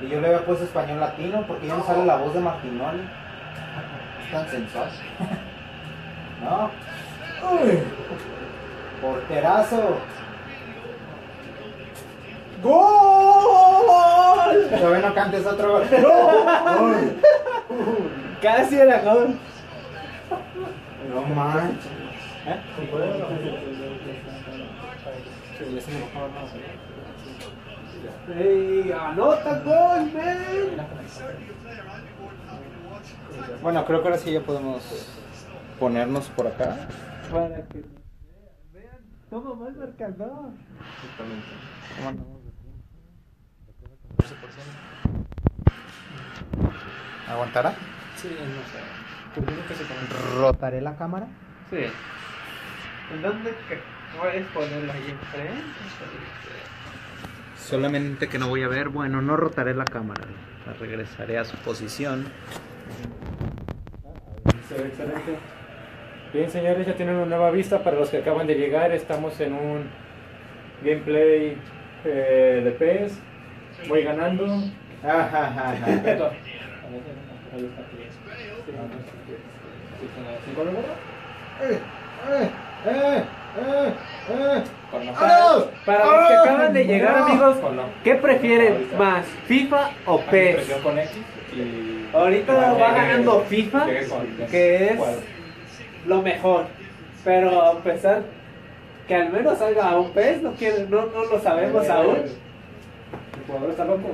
[0.00, 3.02] Y yo le había puesto español latino porque ya no sale la voz de Martinoli.
[4.24, 4.88] Es tan sensual.
[6.42, 6.70] No.
[7.50, 7.82] Uy.
[9.00, 9.98] Porterazo.
[12.62, 12.74] ¡Gol!
[14.70, 15.86] Todavía no cantes otro gol.
[16.00, 16.94] ¡No!
[18.40, 19.38] Casi era gol.
[21.12, 21.92] No manches.
[28.36, 30.88] Ey, anota gol, man.
[33.62, 34.82] Bueno, creo que ahora sí ya podemos
[35.78, 36.88] ponernos por acá.
[37.30, 37.84] Para que
[38.72, 38.98] vean
[39.30, 40.50] cómo va el marcador.
[41.96, 42.84] ¿Cómo andamos de tiempo?
[47.28, 47.74] ¿Aguantará?
[48.16, 48.78] Sí, no sé.
[49.34, 50.38] Tú dices que se.
[50.38, 51.26] ¿Rotaré la cámara?
[51.70, 51.86] Sí.
[53.12, 53.54] ¿En dónde
[54.18, 55.54] puedes ponerlo ahí enfrente?
[57.58, 58.88] Solamente que no voy a ver.
[58.90, 60.24] Bueno, no rotaré la cámara.
[60.66, 62.26] La regresaré a su posición.
[64.68, 65.38] Se ve excelente.
[66.34, 68.90] Bien, señores, ya tienen una nueva vista para los que acaban de llegar.
[68.90, 69.84] Estamos en un
[70.82, 71.56] gameplay
[72.04, 73.20] eh, de PES.
[73.88, 74.44] Voy ganando.
[76.02, 76.26] Beto.
[76.26, 77.82] Ahí está.
[80.44, 80.70] ¿Sin gol,
[85.86, 87.56] Para, los que acaban de llegar, amigos.
[88.02, 90.68] ¿qué prefieren más, FIFA o PES?
[91.56, 94.98] Y- Ahorita va ganando FIFA, con- que es.
[96.06, 96.66] Lo mejor.
[97.24, 98.22] Pero a pesar
[99.08, 102.16] que al menos salga un PES, no, quiere- no, no lo sabemos aún.
[102.16, 104.10] El jugador está loco.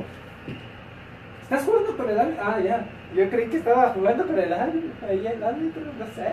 [1.42, 2.44] ¿Estás jugando con el árbitro?
[2.44, 2.84] Ah, ya.
[3.14, 4.90] Yo creí que estaba jugando con el árbitro.
[5.08, 6.32] Ahí el árbitro, no sé.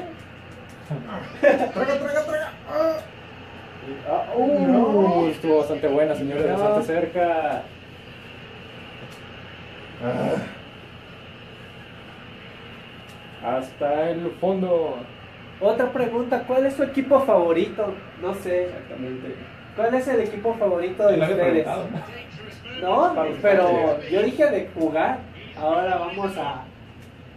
[4.09, 6.57] Ah, uh, estuvo bastante buena, señores, No.
[6.57, 7.61] bastante cerca.
[13.43, 14.97] Hasta el fondo.
[15.59, 17.93] Otra pregunta, ¿cuál es su equipo favorito?
[18.21, 18.65] No sé.
[18.65, 19.35] Exactamente.
[19.75, 21.67] ¿Cuál es el equipo favorito de ustedes?
[22.81, 25.19] No, pero yo dije de jugar.
[25.59, 26.63] Ahora vamos a.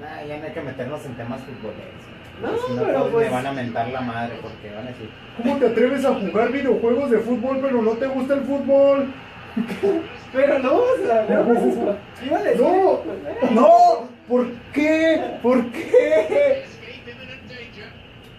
[0.00, 2.00] Nah, ya no hay que meternos en temas futboleros.
[2.42, 5.10] No, Si no, pero pues- me van a mentar la madre porque van a decir,
[5.36, 9.12] ¿Cómo te atreves a jugar videojuegos de fútbol pero no te gusta el fútbol?
[10.32, 11.76] Pero no, o sea, no, pues,
[12.24, 13.00] iba a decir- No.
[13.50, 14.08] ¡No!
[14.28, 15.38] ¿Por qué?
[15.42, 16.62] ¿Por qué?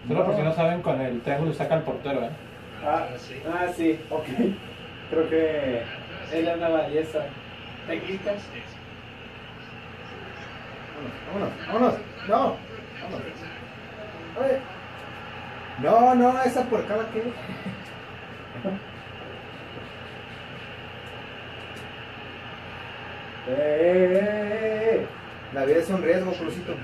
[0.08, 2.30] Solo por si no saben, con el triángulo saca al portero, ¿eh?
[2.84, 3.06] Ah,
[3.46, 4.00] ah, sí.
[4.10, 4.24] Ok.
[5.10, 5.82] Creo que.
[6.32, 7.20] Es la nueva belleza.
[7.86, 8.32] Técnica.
[11.26, 11.94] vámonos, vámonos,
[12.28, 12.56] no,
[13.02, 13.22] vámonos.
[15.82, 17.22] No, no, esa por cada que.
[23.48, 25.04] Eh,
[25.52, 26.74] La vida es un riesgo, Crucito.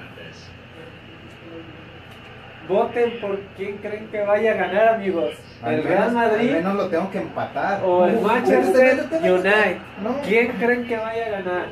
[2.69, 5.31] Voten por quién creen que vaya a ganar, amigos.
[5.63, 7.83] Al ¿El menos- Real Madrid Al menos lo tengo que empatar.
[7.83, 9.33] o el Uh, Manchester métete.
[9.33, 9.77] United?
[10.03, 10.21] No.
[10.23, 11.67] ¿Quién creen que vaya a ganar?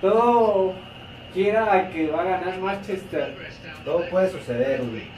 [0.00, 0.74] Todo
[1.34, 3.34] quiera a que va a ganar Manchester.
[3.84, 5.08] Todo puede suceder, Uli.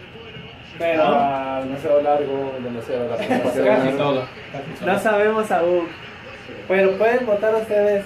[0.79, 3.25] Pero Ah, demasiado largo, demasiado largo.
[3.29, 3.99] demasiado Casi largo.
[3.99, 4.21] todo.
[4.53, 4.93] casi todo.
[4.93, 5.89] no sabemos aún.
[6.69, 8.05] Pero pueden votar ustedes.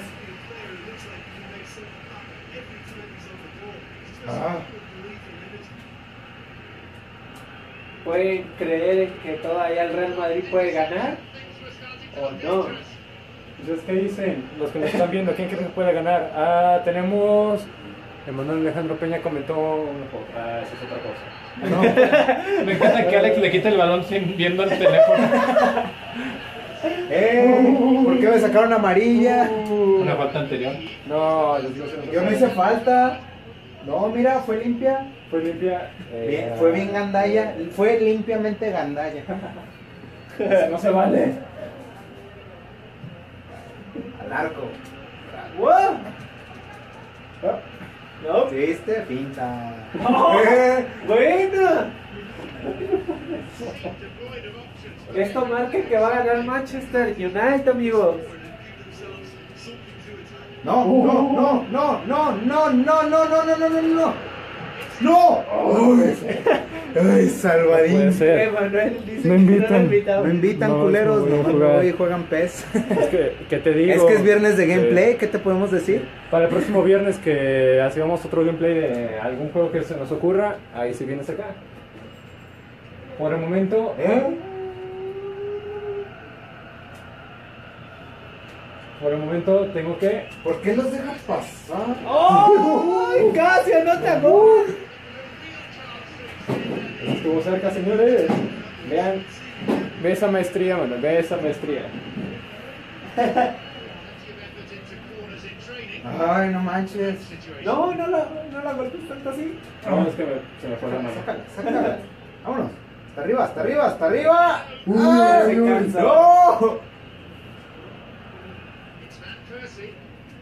[4.29, 4.57] Ah,
[8.05, 11.17] ¿Pueden creer que todavía el Real Madrid puede ganar?
[12.21, 12.67] ¿O no?
[13.61, 14.45] Entonces, ¿qué dicen?
[14.59, 16.31] Los que nos están viendo, ¿quién creen que puede ganar?
[16.35, 17.67] Ah, tenemos.
[18.27, 19.87] Emanuel Alejandro Peña comentó.
[20.37, 22.63] Ah, eso es otra cosa.
[22.65, 25.29] Me encanta que Alex le quite el balón sin viendo el teléfono.
[27.11, 27.77] ¡Eh!
[28.05, 29.49] ¿Por qué me sacaron amarilla?
[29.71, 30.75] Una falta anterior.
[31.09, 31.59] No,
[32.13, 33.19] Yo no hice falta.
[33.87, 35.07] No, mira, fue limpia.
[35.31, 35.91] Fue limpia.
[36.13, 37.55] Eh, Bien, fue bien gandalla.
[37.73, 39.23] Fue limpiamente gandalla.
[40.71, 41.33] No se vale.
[44.25, 44.63] Al arco.
[47.43, 47.59] Ah,
[48.25, 48.47] ¿No?
[48.47, 48.93] ¿Viste?
[49.03, 49.73] Pinta.
[51.07, 51.91] ¡Buena!
[55.15, 58.17] Esto marca que va a ganar Manchester United, amigos.
[60.65, 64.37] No, no, no, no, no, no, no, no, no, no, no, no, no.
[64.99, 65.45] ¡No!
[65.53, 66.15] ¡Ay,
[66.99, 68.11] ay salvadín!
[68.19, 69.71] Emanuel dice No que invitan.
[69.71, 70.27] no lo invitamos.
[70.27, 72.65] No invitan No, culeros, no no voy y juegan PES.
[72.75, 73.93] Es que, que te digo.
[73.93, 76.09] Es que es viernes de gameplay, ¿qué te podemos decir?
[76.31, 80.57] Para el próximo viernes que hagamos otro gameplay de algún juego que se nos ocurra,
[80.75, 81.45] ahí sí vienes acá.
[83.19, 84.23] Por el momento, ¿Eh?
[89.03, 91.97] Por el momento tengo que ¿Por qué los dejas pasar?
[92.07, 93.13] ¡Oh!
[93.15, 94.65] ¡Ay, casi anota gol!
[97.07, 98.27] Estuvo cerca, señores.
[98.91, 99.23] Vean.
[100.03, 100.97] Ve esa maestría, mano.
[101.01, 101.83] Ve esa maestría.
[106.21, 107.17] Ay, no manches.
[107.65, 109.59] No, no la, no la golpees tanto así.
[109.89, 111.11] No, es que me- se me fue la mano.
[111.15, 111.99] Sácala, sácala.
[112.45, 112.71] Vámonos.
[113.11, 114.65] Hasta arriba, hasta arriba, hasta arriba.
[114.87, 116.01] Uy, Ay, se cansa.
[116.03, 116.96] no.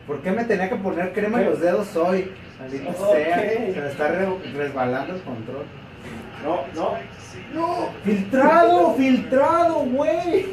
[0.06, 2.30] ¿Por qué me tenía que poner crema en los dedos hoy?
[2.60, 3.12] Maldito Ok.
[3.16, 3.38] sea.
[3.40, 5.64] Se me está re- resbalando el control.
[6.44, 6.92] No, no.
[7.54, 7.88] ¡No!
[8.04, 8.94] ¡Filtrado!
[8.96, 10.46] ¡Filtrado, güey!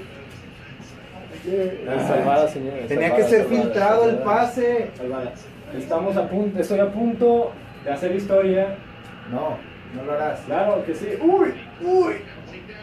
[2.08, 2.88] Salvada, señores.
[2.88, 4.92] Tenía salvada, que ser salvada, filtrado el pase.
[4.96, 5.34] salvada.
[5.78, 7.52] Estamos a punto, estoy a punto
[7.84, 8.76] de hacer historia.
[9.32, 9.58] No,
[9.96, 10.40] no lo harás.
[10.42, 11.08] Claro que sí.
[11.22, 12.14] Uy, uy.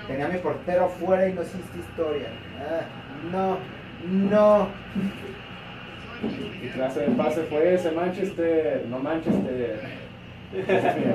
[0.07, 2.29] Tenía a mi portero afuera y no hiciste historia.
[2.61, 2.81] Ah,
[3.31, 3.59] no,
[4.31, 4.69] no.
[6.61, 8.85] ¿Qué clase de pase fue ese Manchester?
[8.89, 9.81] No Manchester.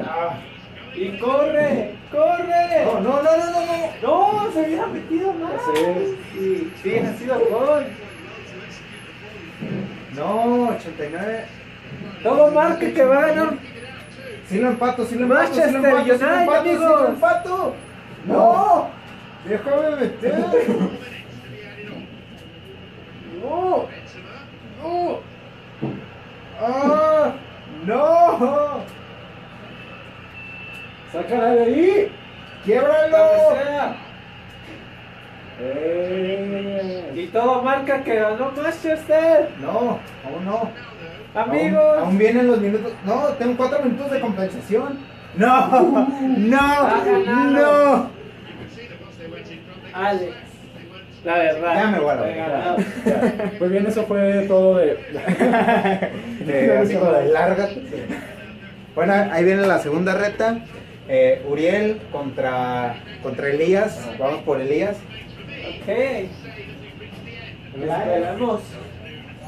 [0.06, 0.40] Ah.
[0.96, 2.86] Y corre, corre.
[2.86, 4.44] No, no, no, no, no, no.
[4.44, 5.54] No, se hubiera metido más.
[6.34, 7.86] Sí, sí, ha sido gol.
[10.16, 11.46] No, 89.
[12.22, 13.54] Todo marca que va a ganar.
[14.48, 17.76] Sí lo empato, sí lo empato, sí Manchester lo empato, sí lo sí empato.
[18.26, 18.90] No,
[19.48, 20.34] déjame meter.
[23.44, 23.88] No,
[24.84, 25.20] no.
[26.62, 27.34] Ah,
[27.86, 28.80] no.
[31.12, 32.12] ¡Sácala de ahí!
[32.66, 33.18] Quiebralo.
[35.60, 37.12] Eh.
[37.16, 39.50] Y todo marca que ganó Manchester.
[39.62, 40.70] No, aún no.
[41.36, 41.82] Amigos.
[41.82, 42.94] Aún, aún vienen los minutos.
[43.06, 44.98] No, tengo cuatro minutos de compensación.
[45.36, 46.08] No,
[46.38, 48.10] no, no.
[49.94, 50.43] Alex.
[51.24, 51.76] La verdad.
[51.76, 52.48] Ya me voy a la He verga.
[52.48, 52.78] ganado.
[53.06, 53.52] Ya.
[53.58, 54.92] Pues bien, eso fue todo de.
[56.82, 57.82] Así como de lárgate.
[58.96, 60.60] Bueno, ahí viene la segunda reta.
[61.08, 64.00] Eh, Uriel contra, contra Elías.
[64.20, 64.98] Vamos por Elías.
[65.82, 65.90] Ok.
[67.76, 68.62] Esperamos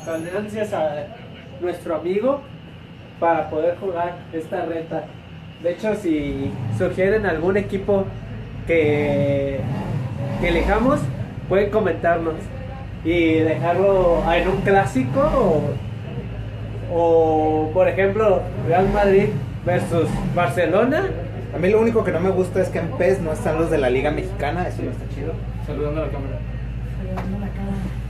[0.06, 1.08] con ansias a
[1.62, 2.42] nuestro amigo
[3.20, 5.04] para poder jugar esta reta.
[5.62, 8.06] De hecho, si sugieren algún equipo
[8.68, 9.60] que,
[10.42, 11.00] que elijamos,
[11.48, 12.36] pueden comentarnos
[13.04, 15.64] y dejarlo en un clásico o,
[16.91, 19.30] o, por ejemplo, Real Madrid
[19.66, 21.04] versus Barcelona.
[21.54, 23.70] A mí lo único que no me gusta es que en PES no están los
[23.70, 24.68] de la Liga Mexicana.
[24.68, 25.34] Eso no está chido.
[25.66, 26.39] Saludando a la cámara.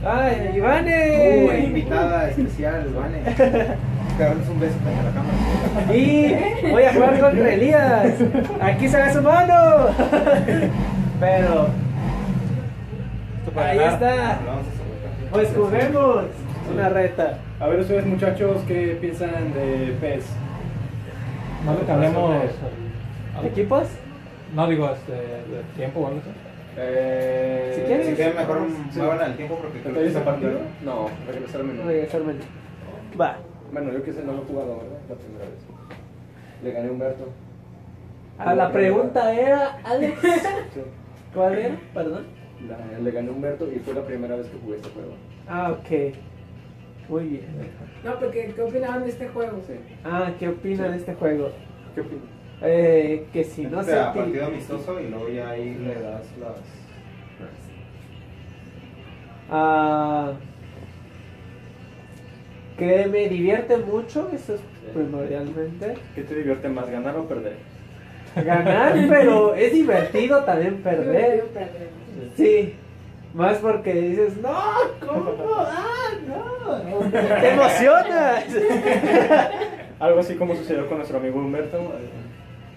[0.04, 1.46] ¡Ay, Ivane!
[1.48, 3.20] Uh, invitada especial, Vane.
[4.16, 5.94] Te damos un beso para la cámara.
[5.94, 8.14] Y voy a jugar contra Elías.
[8.60, 9.54] Aquí se ve su mano.
[11.20, 11.68] Pero
[13.56, 14.30] ahí está.
[14.32, 15.30] A sabotar.
[15.32, 16.24] Pues juguemos
[16.72, 17.38] una reta.
[17.60, 20.24] A ver, ustedes, muchachos, ¿qué piensan de PES?
[21.64, 22.36] No le cambiamos.
[23.44, 23.88] ¿Equipos?
[24.54, 26.30] No digo este, de tiempo o algo así.
[26.78, 28.06] Eh, Si quieres.
[28.06, 28.58] Si quieren, mejor
[28.92, 28.98] Sí.
[28.98, 30.52] muevan al tiempo porque creo que ¿Entonces está a partido?
[30.52, 30.70] partido.
[30.84, 31.82] No, regresar al menú.
[31.86, 32.32] Regresarme.
[33.20, 33.36] Va.
[33.72, 34.98] Bueno, yo que sé, no lo he jugado, ¿verdad?
[35.08, 35.58] La primera vez.
[36.62, 37.28] Le gané a Humberto.
[38.38, 40.20] A la pregunta era, Alex.
[40.74, 40.80] Sí.
[41.34, 41.74] ¿Cuál era?
[41.94, 42.26] Perdón.
[42.68, 45.12] La- le gané a Humberto y fue la primera vez que jugué este juego.
[45.48, 46.14] Ah, ok.
[47.08, 47.44] Muy bien.
[48.04, 49.60] No, porque ¿qué opinaban de este juego?
[49.66, 49.74] Sí.
[50.04, 51.50] Ah, ¿qué opina de este juego?
[51.94, 52.24] ¿Qué opinas?
[52.62, 55.94] Eh, que si no o se sea, util- partido amistoso y luego ya ahí le
[56.00, 56.56] das las.
[59.50, 60.32] Ah,
[62.78, 64.60] que me divierte mucho, eso es
[64.92, 65.94] primordialmente.
[66.14, 67.56] ¿Qué te divierte más, ganar o perder?
[68.34, 71.44] Ganar, pero es divertido también perder.
[72.36, 72.74] Sí,
[73.34, 74.54] más porque dices, no,
[75.06, 75.34] ¿cómo?
[75.58, 77.10] Ah, no.
[77.10, 78.44] Te emocionas.
[80.00, 81.78] Algo así como sucedió con nuestro amigo Humberto.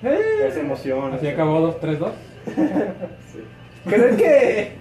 [0.04, 1.14] eh, Esa emoción.
[1.14, 2.12] Así acabó 2-3-2.
[2.46, 3.44] Sí.
[3.88, 4.72] Creo que,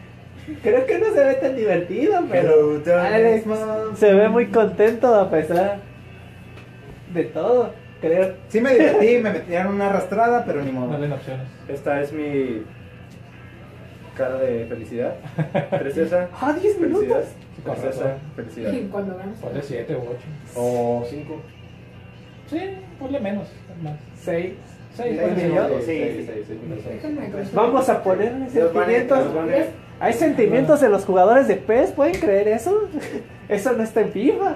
[0.62, 3.44] creo que no se ve tan divertido, pero Alex
[3.96, 5.78] se ve muy contento a pesar
[7.14, 8.34] de todo, creo.
[8.48, 10.92] Sí me divertí, me metieron una arrastrada, pero ni modo.
[10.92, 11.46] Dale en opciones.
[11.68, 12.62] Esta es mi
[14.18, 15.14] cara de felicidad.
[15.78, 16.28] Tristeza.
[16.40, 17.06] Ah, 10 minutos.
[17.06, 17.74] Felicidad.
[17.74, 18.16] Tristeza.
[18.36, 18.72] Felicidad.
[18.90, 19.38] Cuando ganas.
[19.38, 20.10] Ponle 7 u 8.
[20.56, 21.40] O cinco.
[22.50, 22.58] Sí,
[22.98, 23.48] ponle menos.
[23.82, 23.94] más.
[24.22, 24.52] 6.
[24.96, 25.52] Seis, Sí, ponle sí, seis.
[25.78, 25.84] sí.
[25.86, 27.02] seis, seis, seis, seis.
[27.02, 27.54] Déjame consultar.
[27.54, 29.24] Vamos a poner Los van a- sentimientos.
[30.00, 32.88] Hay sentimientos en los jugadores de PES, ¿pueden creer eso?
[33.48, 34.54] Eso no está en FIFA.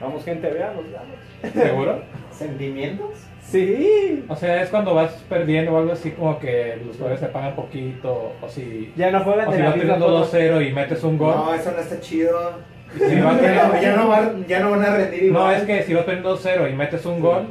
[0.00, 1.52] Vamos, gente, veamos, veamos.
[1.54, 2.02] ¿Seguro?
[2.30, 3.10] ¿Sentimientos?
[3.42, 4.24] Sí.
[4.28, 7.54] O sea, es cuando vas perdiendo o algo así como que los jugadores se pagan
[7.54, 10.26] poquito o si, Ya no juegan o de si la vas perdiendo forma.
[10.26, 11.34] 2-0 y metes un gol.
[11.36, 12.52] No, eso no está chido.
[12.96, 13.38] Si vas Ya no,
[13.72, 15.42] perdiendo- ya no van, ya no van a rendir igual.
[15.44, 17.46] No, es que si vas perdiendo 2-0 y metes un gol,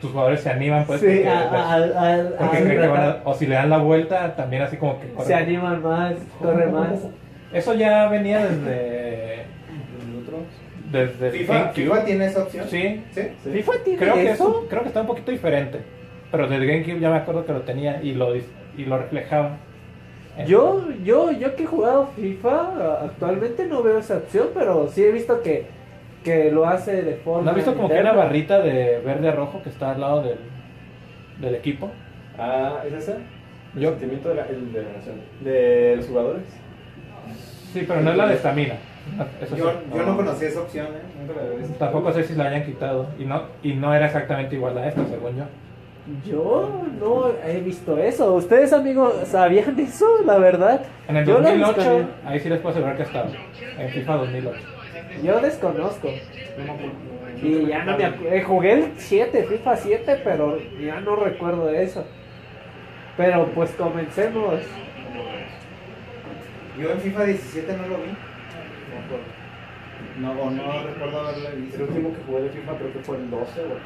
[0.00, 1.74] tus jugadores se animan pues Sí, porque, a- a- a-
[2.14, 4.76] a- porque a- creen que van a- o si le dan la vuelta también así
[4.76, 5.26] como que corren.
[5.26, 6.90] se animan más, corren más.
[7.52, 9.09] Eso ya venía desde.
[10.90, 11.74] Desde FIFA, GameCube.
[11.84, 12.66] FIFA tiene esa opción.
[12.68, 13.22] Sí, ¿Sí?
[13.52, 14.60] FIFA tiene creo que, eso.
[14.64, 15.80] es- creo que está un poquito diferente.
[16.30, 19.56] Pero desde GameCube ya me acuerdo que lo tenía y lo, y lo reflejaba.
[20.46, 25.10] Yo, yo, yo que he jugado FIFA, actualmente no veo esa opción, pero sí he
[25.10, 25.66] visto que,
[26.24, 27.42] que lo hace de forma.
[27.44, 30.22] ¿No has visto como que una barrita de verde a rojo que está al lado
[30.22, 30.38] del,
[31.40, 31.90] del equipo?
[32.38, 33.16] Ah, ¿es ese?
[33.74, 35.16] El Yo- sentimiento de, la, el de, la nación.
[35.40, 36.42] de los jugadores.
[37.72, 38.74] Sí, pero no es la de estamina.
[39.42, 39.76] Eso Yo, sí.
[39.94, 41.00] yo no conocía esa opción, ¿eh?
[41.20, 41.74] Nunca la había visto.
[41.78, 43.06] Tampoco sé si la hayan quitado.
[43.18, 45.44] Y no, y no era exactamente igual a esta, según yo.
[46.26, 48.32] Yo no he visto eso.
[48.34, 50.06] ¿Ustedes, amigos, sabían eso?
[50.24, 50.82] La verdad.
[51.08, 52.06] En el Yo lo 2008, buscaría.
[52.26, 53.28] ahí sí les puedo asegurar que estaba.
[53.78, 54.58] En FIFA 2008.
[55.22, 56.08] Yo desconozco.
[57.42, 58.46] Y ya no me acuerdo.
[58.48, 62.04] Jugué el 7, FIFA 7, pero ya no recuerdo de eso.
[63.16, 64.54] Pero pues comencemos.
[66.80, 68.10] Yo en FIFA 17 no lo vi.
[70.18, 71.82] No, o no recuerdo haberlo El visto.
[71.82, 73.80] último que jugué de FIFA creo que fue el 12 o el 14.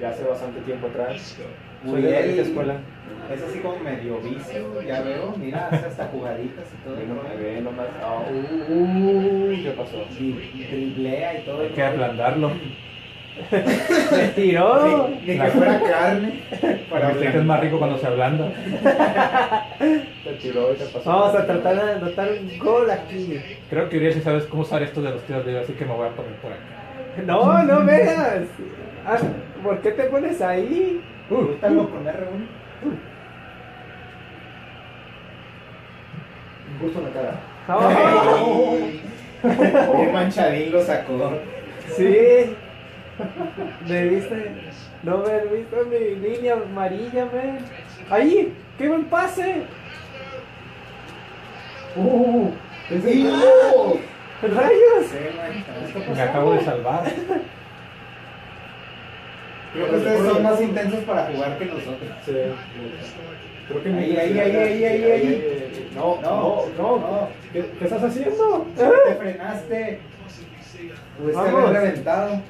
[0.00, 1.36] Ya hace bastante tiempo atrás.
[1.84, 2.76] Soy de la escuela.
[3.32, 5.34] Es así como medio vicio, ya veo.
[5.36, 6.98] Mira, hace hasta jugaditas y todo.
[6.98, 7.38] El nomás, rollo.
[7.38, 7.86] ve nomás.
[8.02, 10.04] Ah, uh, uh, ¿Qué pasó?
[10.18, 11.60] Y driblea y todo.
[11.60, 12.52] Hay el que rollo.
[14.16, 15.08] Me tiró.
[15.18, 16.42] Ni, ni que fuera carne.
[16.90, 18.52] Para que es más rico cuando se ablanda.
[20.24, 21.10] Te tiró y te pasó.
[21.10, 23.40] Vamos a tratar de anotar un gol aquí.
[23.68, 25.94] Creo que Uriel sí sabes cómo usar esto de los tiros libres, así que me
[25.94, 26.60] voy a poner por acá.
[27.26, 28.44] No, no veas.
[29.06, 29.18] Ah,
[29.62, 31.00] ¿Por qué te pones ahí?
[31.30, 32.46] Útalo con R1.
[36.80, 37.40] Justo en la cara.
[37.68, 38.76] Oh,
[39.42, 41.32] Qué manchadín lo sacó.
[41.96, 42.56] sí.
[43.86, 44.52] Debiste
[45.02, 45.98] no haber visto mi
[46.28, 47.58] línea amarilla, man.
[48.10, 49.62] Ahí, qué buen pase.
[51.96, 52.50] ¡Uh!
[54.42, 55.06] Rayos.
[56.14, 57.04] Me acabo de salvar.
[59.72, 62.10] Creo que ustedes son más intensos para jugar que nosotros.
[62.24, 62.32] Sí.
[63.68, 65.90] Creo que Ahí, ahí, ahí, ahí, ahí, ahí.
[65.94, 66.98] No, No, no, no.
[66.98, 67.28] no.
[67.52, 68.66] ¿Qué, qué estás haciendo?
[68.76, 70.00] Te frenaste.
[71.18, 72.40] Pudiste haber reventado.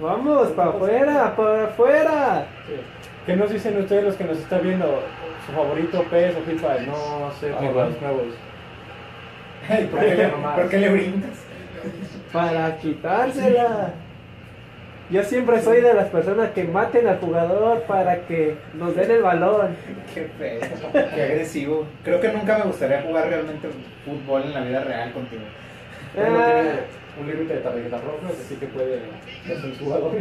[0.00, 2.46] Vamos, para afuera, para afuera.
[3.26, 5.02] ¿Qué nos dicen ustedes los que nos están viendo?
[5.46, 6.68] ¿Su favorito PES o FIFA?
[6.86, 8.26] No sé, Ah, por los nuevos.
[9.68, 11.30] Ay, ¿Por qué le, por qué le brincas?
[12.32, 13.90] Para quitársela.
[15.10, 19.22] Yo siempre soy de las personas que maten al jugador para que nos den el
[19.22, 19.76] balón.
[20.14, 20.60] Qué feo,
[21.14, 21.84] qué agresivo.
[22.02, 23.68] Creo que nunca me gustaría jugar realmente
[24.06, 25.42] fútbol en la vida real contigo.
[26.16, 26.62] Ah,
[27.20, 29.00] un límite de tarjetas rojas, así que puede
[29.46, 30.12] ser un jugador.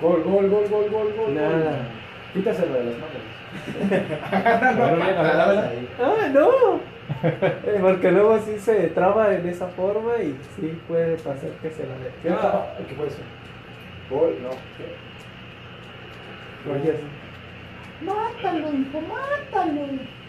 [0.00, 1.34] Gol, gol, gol, gol, gol, gol.
[1.34, 1.88] Nada.
[2.32, 3.22] Quítaselo de las manos.
[4.30, 5.68] Patadas agárrala.
[5.68, 5.88] ahí.
[6.00, 6.80] Ah, no.
[7.22, 11.84] Eh, Porque luego sí se traba en esa forma y sí puede pasar que se
[11.86, 12.10] la dé.
[12.22, 13.24] ¿Qué, Ah, ¿Qué puede ser?
[14.10, 14.50] Gol, no.
[16.72, 17.00] Rogers.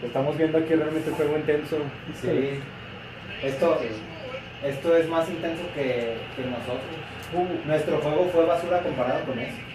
[0.02, 1.76] Estamos viendo aquí realmente un juego intenso.
[2.14, 2.60] Sí.
[3.42, 3.78] Esto,
[4.64, 6.82] esto es más intenso que, que nosotros.
[7.34, 9.56] Uh, Nuestro juego fue basura comparado con eso.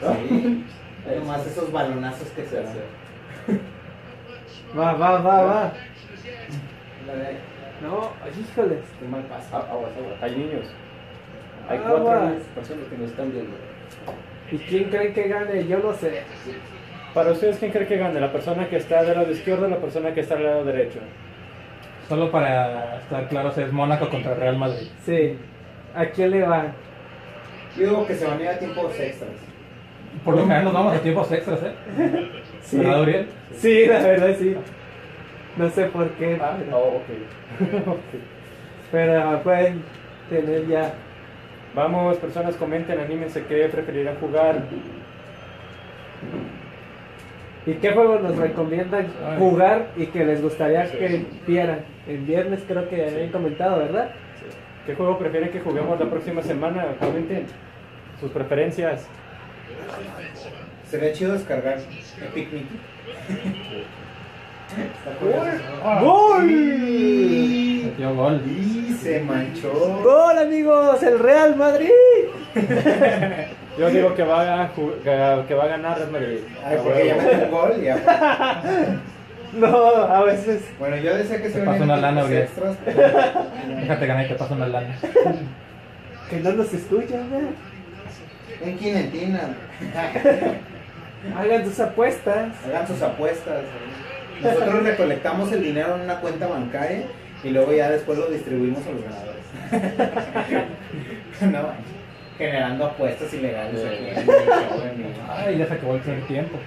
[0.00, 0.64] Sí.
[1.08, 2.82] Hay nomás esos balonazos que se hacen.
[4.78, 5.72] Va, va, va, va.
[7.82, 8.78] No, híjoles.
[8.98, 9.48] Qué mal paso.
[9.52, 10.22] Ah, Aguas, aguas.
[10.22, 10.66] Hay niños.
[11.68, 12.02] Hay Aguas.
[12.02, 13.56] cuatro personas que nos están viendo.
[14.50, 15.66] ¿Y quién cree que gane?
[15.66, 16.22] Yo no sé.
[17.12, 18.20] Para ustedes, ¿quién cree que gane?
[18.20, 20.98] ¿La persona que está del lado izquierdo o la persona que está del lado derecho?
[22.08, 24.88] Solo para estar claros, es Mónaco contra Real Madrid.
[25.04, 25.36] Sí.
[25.94, 26.72] ¿A quién le van?
[27.76, 29.30] Yo digo que se van a ir a tiempos extras.
[30.24, 31.72] Por lo general nos vamos a tiempos extras, ¿eh?
[32.62, 32.78] Sí.
[32.78, 33.26] ¿Verdad, Uriel?
[33.56, 34.56] Sí, la verdad sí.
[35.56, 37.02] No sé por qué, Ah, pero, oh, ok.
[38.90, 39.82] pero pueden
[40.30, 40.94] tener ya.
[41.74, 44.62] Vamos, personas, comenten, anímense qué preferirán jugar.
[47.66, 49.06] ¿Y qué juego nos recomiendan
[49.38, 51.80] jugar y que les gustaría que vieran?
[52.06, 54.10] En viernes creo que habían comentado, ¿verdad?
[54.84, 56.84] ¿Qué juego prefieren que juguemos la próxima semana?
[57.00, 57.46] Comenten
[58.20, 59.06] sus preferencias.
[60.90, 61.78] Sería chido descargar
[62.22, 62.80] Epic Mickey.
[66.00, 66.46] ¡Gol!
[67.84, 68.42] Metió gol.
[68.46, 69.72] Y se manchó.
[70.02, 71.02] ¡Gol, amigos!
[71.02, 71.90] ¡El Real Madrid!
[73.78, 76.38] Yo digo que va a, que, va a ganar Real Madrid.
[76.64, 77.82] Ay, porque ya metió un gol.
[77.82, 78.62] Ya.
[79.54, 80.62] No, a veces.
[80.80, 82.76] Bueno, yo decía que se Te van a ir paso a una lana, extras.
[82.84, 83.08] pero-
[83.80, 84.96] Déjate ganar y te paso una lana.
[86.28, 87.50] Que no nos escuchan, ¿verdad?
[88.64, 89.40] Un quinentina.
[91.38, 92.48] Hagan sus apuestas.
[92.66, 93.62] Hagan sus apuestas.
[94.42, 97.02] Nosotros recolectamos el dinero en una cuenta bancaria
[97.44, 99.44] Y luego ya después lo distribuimos a los ganadores.
[101.42, 101.68] no,
[102.38, 106.22] generando apuestas ilegales aquí en el show, en mi- Ay, ya se acabó el primer
[106.26, 106.58] tiempo.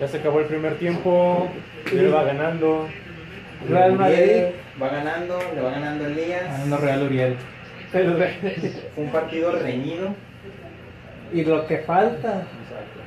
[0.00, 1.48] Ya se acabó el primer tiempo.
[1.92, 2.86] Él va ganando.
[3.68, 4.16] Real Madrid.
[4.18, 4.52] Uriel
[4.82, 6.42] va ganando, le va ganando Elías.
[6.44, 7.36] Ganando Real Uriel.
[7.92, 8.02] Fue
[9.04, 10.14] un partido reñido.
[11.32, 12.42] y lo que falta.
[12.62, 13.00] Exacto.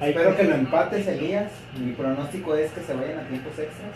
[0.00, 1.50] Espero que lo empates, Elías.
[1.78, 3.90] Mi pronóstico es que se vayan a tiempos extras.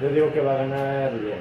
[0.00, 1.38] Yo digo que va a ganar bien.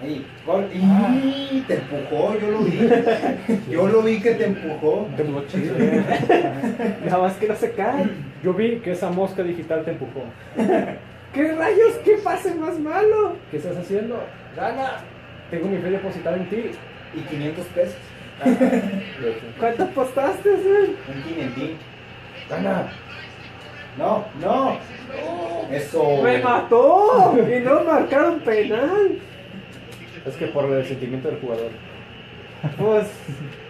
[0.00, 0.68] Ahí, gol.
[0.72, 1.64] ¡Y!
[1.66, 2.88] Te empujó, yo lo vi.
[3.70, 5.08] Yo lo vi que te empujó.
[5.10, 5.74] Estuvo chido.
[7.04, 8.08] Nada más que no se cae.
[8.42, 10.22] Yo vi que esa mosca digital te empujó.
[11.34, 11.94] ¿Qué rayos?
[12.04, 13.34] ¿Qué pase más malo?
[13.50, 14.22] ¿Qué estás haciendo?
[14.56, 14.98] ¡Gana!
[15.50, 16.70] Tengo mi fe depositada en ti.
[17.14, 17.96] Y 500 pesos.
[19.58, 20.96] ¿Cuánto apostaste, güey?
[21.12, 21.76] Un quinientín.
[22.48, 22.92] ¡Gana!
[23.98, 24.78] No, no.
[25.72, 26.22] Eso.
[26.22, 27.36] ¡Me mató!
[27.36, 29.18] Y no marcaron penal.
[30.28, 31.70] Es que por el sentimiento del jugador.
[32.76, 33.06] Pues.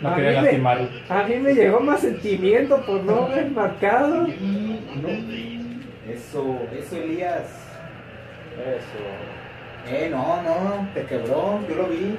[0.00, 0.88] No a quería mí me- lastimarlo.
[1.08, 4.26] A mí me llegó más sentimiento por no haber marcado.
[4.26, 5.08] No.
[6.12, 7.42] Eso, eso, Elías.
[8.58, 9.94] Eso.
[9.94, 12.16] Eh, no, no, te quebró, yo lo vi.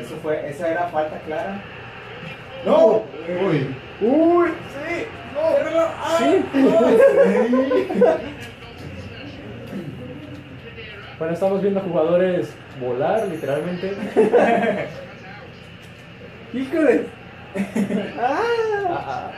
[0.00, 1.60] Eso fue, esa era falta clara.
[2.64, 3.02] ¡No!
[3.44, 3.74] Uy.
[4.00, 4.48] ¡Uy!
[4.72, 5.06] ¡Sí!
[11.18, 13.92] Bueno, estamos viendo jugadores volar, literalmente.
[16.54, 17.06] ¡Híjole!
[18.20, 18.40] ¡Ah!
[18.88, 19.30] Ah, ah.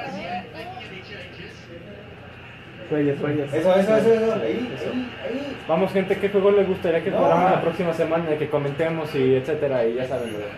[2.90, 3.18] Rayos.
[3.52, 4.32] Eso, eso, eso, eso.
[4.34, 4.90] Ahí, Eso.
[4.92, 5.56] ahí.
[5.68, 7.18] Vamos, gente, ¿qué juego les gustaría que No.
[7.18, 8.24] jugáramos la próxima semana?
[8.38, 9.84] Que comentemos y etcétera.
[9.86, 10.56] Y ya saben lo demás.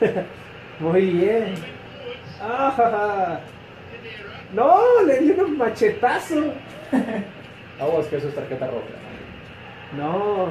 [0.80, 1.54] Muy bien.
[2.42, 3.38] ¡Ah!
[4.52, 4.76] ¡No!
[5.06, 6.52] Le di un machetazo.
[7.80, 8.84] Vamos, que eso es tarjeta roja.
[9.96, 10.48] No.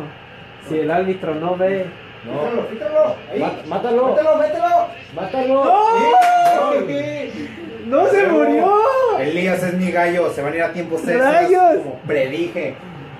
[0.68, 1.86] Si el árbitro no ve.
[2.24, 3.16] Quítalo, quítalo.
[3.32, 3.40] Ahí.
[3.40, 4.08] Má- ¡Mátalo!
[4.40, 4.88] Mételo.
[5.16, 5.74] ¡Mátalo!
[6.88, 7.50] Sí.
[7.86, 8.74] ¡No se murió!
[9.20, 11.34] Elías es mi gallo, se van a ir a tiempos extras.
[11.44, 11.78] ¡Rayos!
[11.84, 12.76] Como predije.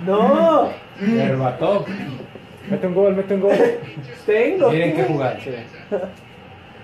[0.06, 0.70] ¡No!
[1.02, 1.86] Herbató.
[2.70, 3.54] Mete un gol, mete un gol.
[4.26, 4.70] Tengo.
[4.70, 5.38] Tienen que jugar.
[5.44, 5.52] Sí.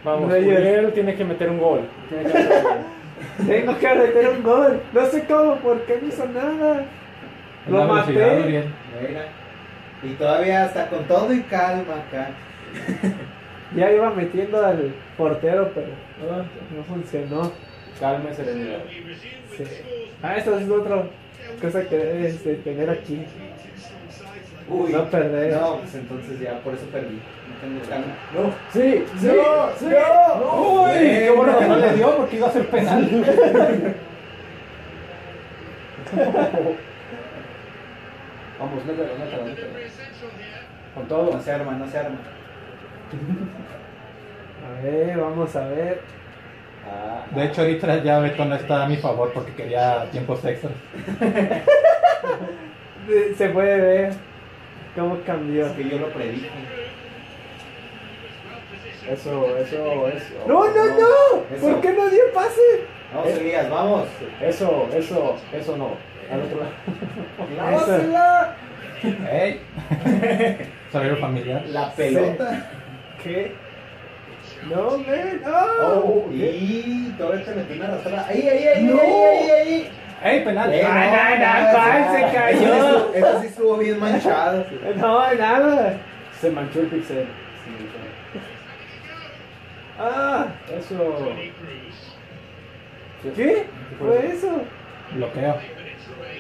[0.03, 0.29] Vamos.
[0.29, 1.81] Uriel tiene que meter un gol.
[2.09, 3.47] Tiene que meter un gol.
[3.47, 4.81] Tengo que meter un gol.
[4.93, 6.83] No sé cómo, porque no hizo nada.
[7.67, 8.39] Lo maté.
[8.41, 8.65] Uriel.
[10.03, 12.29] Y todavía hasta con todo y calma acá.
[13.75, 15.89] Ya iba metiendo al portero, pero
[16.27, 16.37] no,
[16.75, 17.51] no funcionó.
[17.99, 18.79] Calma y serenidad.
[19.55, 19.63] Sí.
[20.23, 21.03] Ah, eso es otra
[21.61, 23.23] cosa que debes de tener aquí.
[24.69, 24.91] Uy.
[24.91, 25.53] No perder.
[25.53, 27.19] No, pues entonces ya, por eso perdí.
[27.47, 28.15] No tengo calma.
[28.33, 28.51] No.
[28.73, 29.85] Sí, sí, No, sí.
[29.85, 30.81] no.
[30.85, 33.07] Uy, qué bueno que no le dio porque iba a ser penal.
[38.59, 39.67] Vamos, mételo, mételo, mételo.
[40.93, 41.31] Con todo.
[41.33, 42.17] No se arma, no se arma.
[44.67, 46.01] A ver, vamos a ver.
[46.85, 50.73] Ah, De hecho, ahorita ya Beto no está a mi favor porque quería tiempos extras.
[53.37, 54.13] Se puede ver
[54.95, 55.65] cómo cambió.
[55.65, 56.49] Es que yo lo predije.
[59.09, 60.33] eso, eso, eso.
[60.47, 61.43] ¡No, no, no!
[61.59, 62.61] ¿Por qué no dio pase?
[63.13, 64.07] Vamos, Elías, vamos.
[64.41, 65.91] Eso, eso, eso no.
[66.31, 66.59] Al otro
[67.55, 68.51] lado.
[69.01, 69.07] Eso.
[69.31, 69.61] ¡Ey!
[70.91, 71.63] Saber familiar.
[71.67, 72.67] La pelota.
[73.23, 73.53] ¿Qué?
[74.69, 75.41] No, men.
[75.45, 76.29] Oh, ¡Oh!
[76.33, 78.27] y todavía te metí una arrastrada.
[78.27, 78.99] Ahí, ahí, ahí, No.
[78.99, 79.91] ahí, ahí, ahí.
[80.21, 80.73] ¡Ey, penal!
[80.73, 82.59] Eh, Ay, no, no, ay, se cayó.
[82.59, 84.65] ese sí estuvo- Ese sí estuvo bien manchado.
[84.97, 85.97] No, nada.
[86.41, 87.25] Se manchó el pixel.
[89.97, 91.33] Ah, Eso.
[93.35, 93.65] ¿qué?
[93.97, 94.61] Fue eso?
[95.13, 95.55] Bloqueo.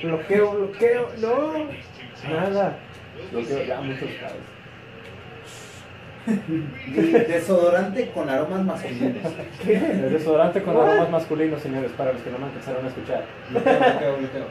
[0.03, 1.07] Bloqueo, bloqueo.
[1.19, 1.53] No,
[2.29, 2.77] nada.
[3.33, 4.43] Lo que ya muchos sabes.
[6.87, 9.33] Y desodorante con aromas masculinos.
[9.67, 10.87] El desodorante con What?
[10.89, 13.23] aromas masculinos, señores, para los que no me empezaron a escuchar.
[13.49, 14.45] Bloqueo, bloqueo, bloqueo.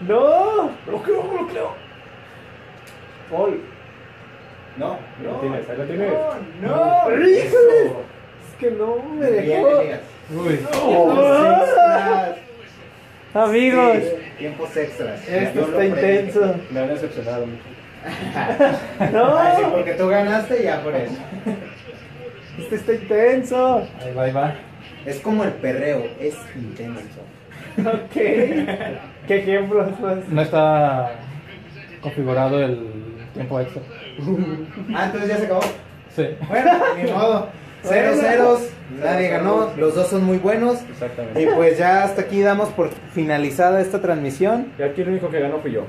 [0.00, 0.70] No.
[0.86, 1.70] Bloqueo, bloqueo.
[3.30, 3.60] Gol.
[4.76, 5.38] No, Ahí lo no.
[5.40, 6.12] tienes, ahí lo tienes.
[6.60, 6.68] No,
[7.08, 7.10] no.
[7.16, 7.54] Es
[8.58, 9.68] que no me dejó.
[10.34, 10.54] Uy.
[10.54, 12.36] Extras.
[13.44, 14.08] Amigos, Sí,
[14.38, 15.28] tiempos extras.
[15.28, 16.54] esto está intenso.
[16.70, 17.62] Me han decepcionado mucho.
[19.12, 21.14] No, Ay, sí, porque tú ganaste ya por eso.
[22.58, 23.86] esto está intenso.
[24.04, 24.54] Ahí va, ahí va.
[25.04, 27.20] Es como el perreo, es intenso.
[27.78, 28.12] Ok.
[28.14, 30.18] ¿Qué ejemplos más?
[30.28, 31.10] No está
[32.00, 32.78] configurado el
[33.34, 33.82] tiempo extra.
[34.94, 35.60] Ah, entonces ya se acabó.
[36.14, 36.28] Sí.
[36.48, 37.48] Bueno, ni modo.
[37.88, 38.60] Cero ceros,
[39.00, 40.78] nadie ganó, los dos son muy buenos.
[40.90, 41.42] Exactamente.
[41.42, 44.72] Y pues ya hasta aquí damos por finalizada esta transmisión.
[44.78, 45.84] Y aquí el único que ganó fui yo.